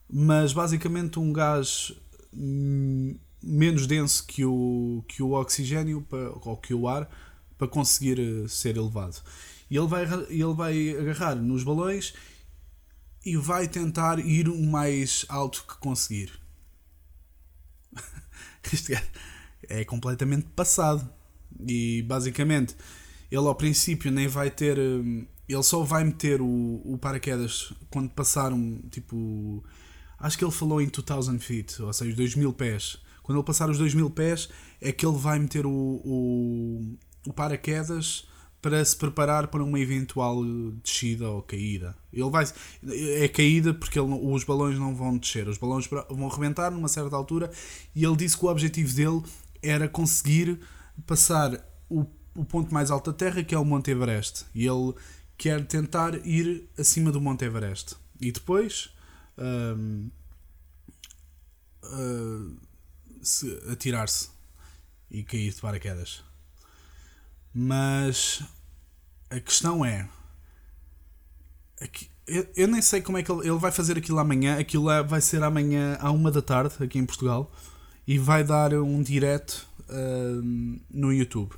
mas 0.10 0.54
basicamente 0.54 1.20
um 1.20 1.34
gás 1.34 1.92
hum, 2.34 3.16
menos 3.42 3.88
denso 3.88 4.26
que 4.26 4.46
o, 4.46 5.04
que 5.08 5.24
o 5.24 5.32
oxigênio 5.32 6.02
para, 6.02 6.32
ou 6.32 6.58
que 6.58 6.74
o 6.74 6.88
ar 6.88 7.10
para 7.58 7.68
conseguir 7.68 8.20
eh, 8.20 8.48
ser 8.48 8.78
elevado. 8.78 9.18
E 9.70 9.78
ele 9.78 9.88
vai, 9.88 10.04
ele 10.30 10.54
vai 10.54 10.98
agarrar 10.98 11.36
nos 11.36 11.64
balões 11.64 12.14
e 13.26 13.36
vai 13.38 13.68
tentar 13.68 14.20
ir 14.20 14.48
o 14.48 14.62
mais 14.62 15.26
alto 15.30 15.66
que 15.68 15.78
conseguir. 15.78 16.32
este 18.72 18.94
gajo 18.94 19.08
é 19.70 19.86
completamente 19.86 20.48
passado. 20.56 21.08
E 21.68 22.02
basicamente, 22.04 22.76
ele 23.32 23.48
ao 23.48 23.56
princípio 23.56 24.12
nem 24.12 24.28
vai 24.28 24.50
ter. 24.50 24.78
Hum, 24.78 25.26
ele 25.48 25.64
só 25.64 25.84
vai 25.84 26.04
meter 26.04 26.42
o, 26.42 26.82
o 26.86 26.98
paraquedas 26.98 27.74
quando 27.90 28.10
passaram 28.10 28.82
tipo. 28.90 29.64
Acho 30.18 30.38
que 30.38 30.44
ele 30.44 30.52
falou 30.52 30.82
em 30.82 30.88
2000 30.88 31.40
feet, 31.40 31.80
ou 31.82 31.94
seja, 31.94 32.16
2000 32.16 32.54
pés. 32.54 32.98
Quando 33.24 33.38
ele 33.38 33.46
passar 33.46 33.70
os 33.70 33.78
2000 33.78 34.10
pés, 34.10 34.50
é 34.82 34.92
que 34.92 35.06
ele 35.06 35.18
vai 35.18 35.40
meter 35.40 35.66
o, 35.66 35.72
o, 35.72 36.98
o 37.26 37.34
paraquedas 37.34 38.28
para 38.62 38.84
se 38.84 38.96
preparar 38.96 39.48
para 39.48 39.64
uma 39.64 39.80
eventual 39.80 40.44
descida 40.84 41.30
ou 41.30 41.42
caída. 41.42 41.96
Ele 42.12 42.30
vai 42.30 42.46
é 42.84 43.28
caída 43.28 43.74
porque 43.74 44.00
ele, 44.00 44.14
os 44.14 44.44
balões 44.44 44.78
não 44.78 44.96
vão 44.96 45.18
descer, 45.18 45.48
os 45.48 45.58
balões 45.58 45.88
vão 45.88 46.28
rebentar 46.28 46.72
numa 46.72 46.88
certa 46.88 47.16
altura 47.16 47.50
e 47.96 48.04
ele 48.04 48.16
disse 48.18 48.38
que 48.38 48.46
o 48.46 48.50
objetivo 48.50 48.94
dele 48.94 49.24
era 49.62 49.88
conseguir 49.88 50.60
passar 51.06 51.66
o, 51.90 52.06
o 52.36 52.46
ponto 52.46 52.74
mais 52.74 52.92
alto 52.92 53.12
da 53.12 53.18
Terra, 53.18 53.44
que 53.44 53.56
é 53.56 53.58
o 53.58 53.66
Monte 53.66 53.92
Everest. 53.92 54.46
E 54.54 54.66
ele 54.66 54.94
quer 55.38 55.66
tentar 55.66 56.16
ir 56.26 56.70
acima 56.78 57.12
do 57.12 57.22
Monte 57.22 57.46
Everest. 57.46 57.96
E 58.20 58.32
depois 58.32 58.90
um, 59.38 60.10
uh, 61.84 62.58
atirar-se 63.72 64.30
e 65.10 65.24
cair 65.24 65.54
de 65.54 65.62
paraquedas. 65.62 66.29
Mas 67.62 68.42
a 69.30 69.38
questão 69.38 69.84
é. 69.84 70.08
Aqui, 71.82 72.10
eu, 72.26 72.48
eu, 72.56 72.68
nem 72.70 72.82
sei 72.82 73.02
como 73.02 73.18
é 73.18 73.24
que 73.24 73.30
ele, 73.30 73.42
ele 73.42 73.58
vai 73.58 73.70
fazer 73.70 73.98
aquilo 73.98 74.18
amanhã. 74.18 74.58
Aquilo 74.58 74.86
vai 75.06 75.20
ser 75.20 75.44
amanhã 75.44 75.98
à 76.00 76.10
uma 76.10 76.32
da 76.32 76.42
tarde 76.42 76.76
aqui 76.82 76.98
em 76.98 77.06
Portugal 77.06 77.52
e 78.08 78.18
vai 78.18 78.46
dar 78.46 78.74
um 78.74 79.04
direto 79.04 79.68
uh, 79.90 80.80
no 80.90 81.12
YouTube. 81.12 81.54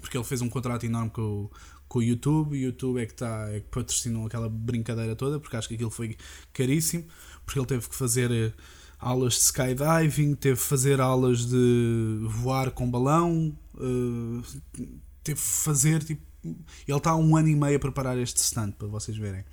Porque 0.00 0.16
ele 0.16 0.22
fez 0.22 0.42
um 0.42 0.48
contrato 0.48 0.86
enorme 0.86 1.10
com 1.10 1.22
o, 1.22 1.50
com 1.88 1.98
o 1.98 2.02
YouTube, 2.04 2.52
o 2.52 2.56
YouTube 2.56 3.02
é 3.02 3.06
que, 3.06 3.14
tá, 3.14 3.48
é 3.50 3.58
que 3.58 3.66
patrocinou 3.66 4.28
aquela 4.28 4.48
brincadeira 4.48 5.16
toda, 5.16 5.40
porque 5.40 5.56
acho 5.56 5.66
que 5.66 5.74
aquilo 5.74 5.90
foi 5.90 6.16
caríssimo, 6.52 7.04
porque 7.44 7.58
ele 7.58 7.66
teve 7.66 7.88
que 7.88 7.96
fazer 7.96 8.30
eh, 8.30 8.52
aulas 8.96 9.34
de 9.34 9.40
skydiving, 9.40 10.36
teve 10.36 10.60
que 10.60 10.66
fazer 10.66 11.00
aulas 11.00 11.46
de 11.46 12.20
voar 12.28 12.70
com 12.70 12.88
balão, 12.88 13.52
uh, 13.80 14.42
teve 15.22 15.40
que 15.40 15.46
fazer 15.46 16.02
tipo. 16.04 16.22
Ele 16.42 16.96
está 16.96 17.10
há 17.10 17.16
um 17.16 17.36
ano 17.36 17.48
e 17.48 17.54
meio 17.54 17.76
a 17.76 17.80
preparar 17.80 18.16
este 18.18 18.38
stand 18.38 18.72
para 18.72 18.88
vocês 18.88 19.16
verem. 19.16 19.44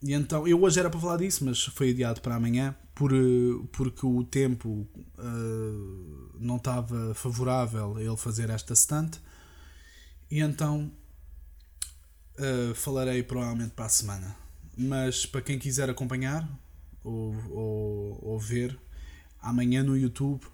E 0.00 0.12
então, 0.12 0.46
eu 0.46 0.62
hoje 0.62 0.78
era 0.78 0.88
para 0.88 1.00
falar 1.00 1.16
disso, 1.16 1.44
mas 1.44 1.64
foi 1.64 1.90
adiado 1.90 2.20
para 2.20 2.36
amanhã 2.36 2.76
por, 2.94 3.12
eh, 3.12 3.66
porque 3.72 4.06
o 4.06 4.22
tempo 4.22 4.86
uh, 5.18 6.36
não 6.38 6.56
estava 6.56 7.14
favorável 7.14 7.96
a 7.96 8.02
ele 8.02 8.16
fazer 8.16 8.48
esta 8.48 8.76
stunt. 8.76 9.16
E 10.30 10.40
então 10.40 10.92
uh, 12.38 12.74
falarei 12.74 13.22
provavelmente 13.24 13.72
para 13.72 13.86
a 13.86 13.88
semana. 13.88 14.36
Mas 14.76 15.26
para 15.26 15.42
quem 15.42 15.58
quiser 15.58 15.90
acompanhar 15.90 16.48
ou, 17.02 17.34
ou, 17.50 18.18
ou 18.22 18.38
ver, 18.38 18.78
amanhã 19.40 19.82
no 19.82 19.96
YouTube, 19.96 20.44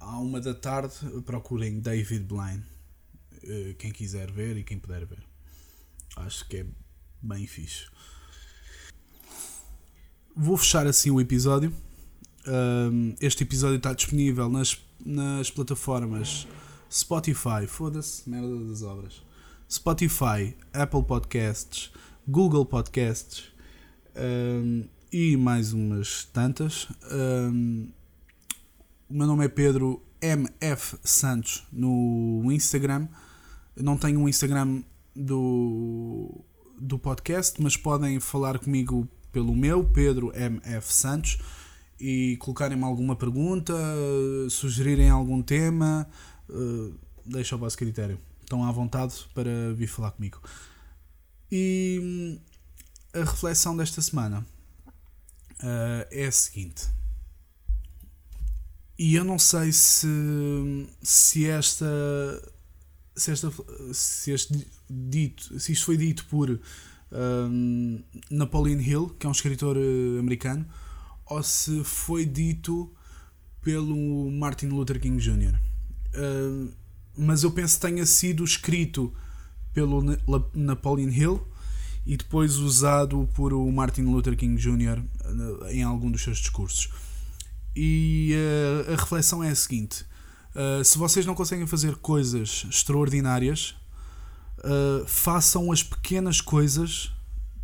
à 0.00 0.18
uma 0.18 0.40
da 0.40 0.54
tarde, 0.54 0.94
procurem 1.24 1.78
David 1.78 2.24
Blaine. 2.24 2.64
Uh, 3.44 3.74
quem 3.78 3.92
quiser 3.92 4.30
ver 4.30 4.56
e 4.56 4.64
quem 4.64 4.78
puder 4.78 5.06
ver. 5.06 5.22
Acho 6.16 6.46
que 6.48 6.58
é 6.58 6.66
bem 7.22 7.46
fixe. 7.46 7.86
Vou 10.34 10.56
fechar 10.56 10.86
assim 10.86 11.10
o 11.10 11.20
episódio. 11.20 11.72
Este 13.20 13.44
episódio 13.44 13.76
está 13.76 13.92
disponível 13.92 14.48
nas, 14.48 14.80
nas 15.04 15.50
plataformas 15.50 16.46
Spotify, 16.90 17.66
foda-se, 17.68 18.28
merda 18.28 18.64
das 18.64 18.82
obras. 18.82 19.22
Spotify, 19.70 20.56
Apple 20.72 21.04
Podcasts, 21.04 21.90
Google 22.26 22.64
Podcasts 22.66 23.44
e 25.12 25.36
mais 25.36 25.72
umas 25.72 26.24
tantas. 26.24 26.88
O 29.10 29.14
meu 29.14 29.26
nome 29.26 29.44
é 29.44 29.48
Pedro 29.48 30.00
MF 30.22 30.96
Santos 31.02 31.66
no 31.72 32.44
Instagram. 32.52 33.08
Não 33.74 33.96
tenho 33.96 34.20
um 34.20 34.28
Instagram 34.28 34.84
do, 35.16 36.44
do 36.78 36.96
podcast, 36.96 37.60
mas 37.60 37.76
podem 37.76 38.20
falar 38.20 38.60
comigo 38.60 39.08
pelo 39.32 39.52
meu, 39.52 39.82
Pedro 39.82 40.32
MF 40.32 40.94
Santos, 40.94 41.38
e 41.98 42.36
colocarem-me 42.36 42.84
alguma 42.84 43.16
pergunta, 43.16 43.74
sugerirem 44.48 45.10
algum 45.10 45.42
tema, 45.42 46.08
uh, 46.48 46.94
deixa 47.26 47.56
ao 47.56 47.58
vosso 47.58 47.76
critério. 47.76 48.16
Estão 48.42 48.64
à 48.64 48.70
vontade 48.70 49.28
para 49.34 49.74
vir 49.74 49.88
falar 49.88 50.12
comigo. 50.12 50.40
E 51.50 51.98
hum, 52.00 52.38
a 53.12 53.24
reflexão 53.24 53.76
desta 53.76 54.00
semana 54.00 54.46
uh, 55.58 56.06
é 56.12 56.26
a 56.26 56.32
seguinte. 56.32 56.99
E 59.02 59.14
eu 59.14 59.24
não 59.24 59.38
sei 59.38 59.72
se, 59.72 60.06
se 61.02 61.46
esta 61.46 61.86
se, 63.16 63.30
esta, 63.30 63.50
se 63.94 64.30
este 64.30 64.66
dito, 64.90 65.58
se 65.58 65.72
isto 65.72 65.86
foi 65.86 65.96
dito 65.96 66.26
por 66.26 66.60
um, 67.10 68.02
Napoleon 68.30 68.78
Hill, 68.78 69.08
que 69.18 69.24
é 69.24 69.28
um 69.30 69.32
escritor 69.32 69.78
uh, 69.78 70.18
americano, 70.18 70.66
ou 71.24 71.42
se 71.42 71.82
foi 71.82 72.26
dito 72.26 72.92
pelo 73.62 74.30
Martin 74.32 74.66
Luther 74.66 75.00
King 75.00 75.18
Jr. 75.18 75.54
Uh, 76.14 76.70
mas 77.16 77.42
eu 77.42 77.50
penso 77.52 77.76
que 77.76 77.86
tenha 77.86 78.04
sido 78.04 78.44
escrito 78.44 79.14
pelo 79.72 80.02
Napoleon 80.52 81.08
Hill 81.08 81.48
e 82.04 82.18
depois 82.18 82.56
usado 82.56 83.26
por 83.32 83.54
o 83.54 83.72
Martin 83.72 84.02
Luther 84.02 84.36
King 84.36 84.60
Jr. 84.60 85.02
em 85.70 85.82
algum 85.82 86.10
dos 86.10 86.22
seus 86.22 86.36
discursos. 86.36 86.90
E 87.74 88.34
uh, 88.34 88.92
a 88.92 88.96
reflexão 88.96 89.42
é 89.42 89.50
a 89.50 89.54
seguinte: 89.54 90.04
uh, 90.54 90.84
se 90.84 90.98
vocês 90.98 91.24
não 91.24 91.34
conseguem 91.34 91.66
fazer 91.66 91.96
coisas 91.96 92.66
extraordinárias, 92.68 93.76
uh, 94.58 95.06
façam 95.06 95.70
as 95.70 95.82
pequenas 95.82 96.40
coisas 96.40 97.12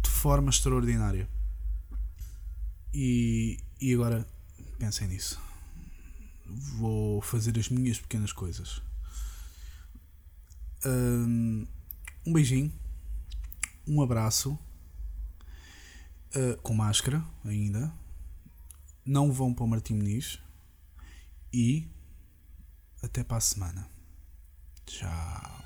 de 0.03 0.11
forma 0.11 0.51
extraordinária. 0.51 1.29
E, 2.95 3.59
e 3.81 3.93
agora 3.93 4.27
pensem 4.79 5.09
nisso. 5.09 5.39
Vou 6.47 7.21
fazer 7.21 7.59
as 7.59 7.69
minhas 7.69 7.99
pequenas 7.99 8.33
coisas. 8.33 8.81
Um, 10.85 11.67
um 12.25 12.33
beijinho, 12.33 12.73
um 13.87 14.01
abraço, 14.01 14.57
com 16.63 16.75
máscara 16.75 17.25
ainda. 17.45 17.93
Não 19.07 19.33
vão 19.33 19.55
para 19.55 19.65
o 19.65 19.69
Martim 19.69 19.95
Muniz 19.95 20.41
e 21.53 21.89
até 23.03 23.23
para 23.23 23.37
a 23.37 23.41
semana. 23.41 23.89
Tchau. 24.85 25.66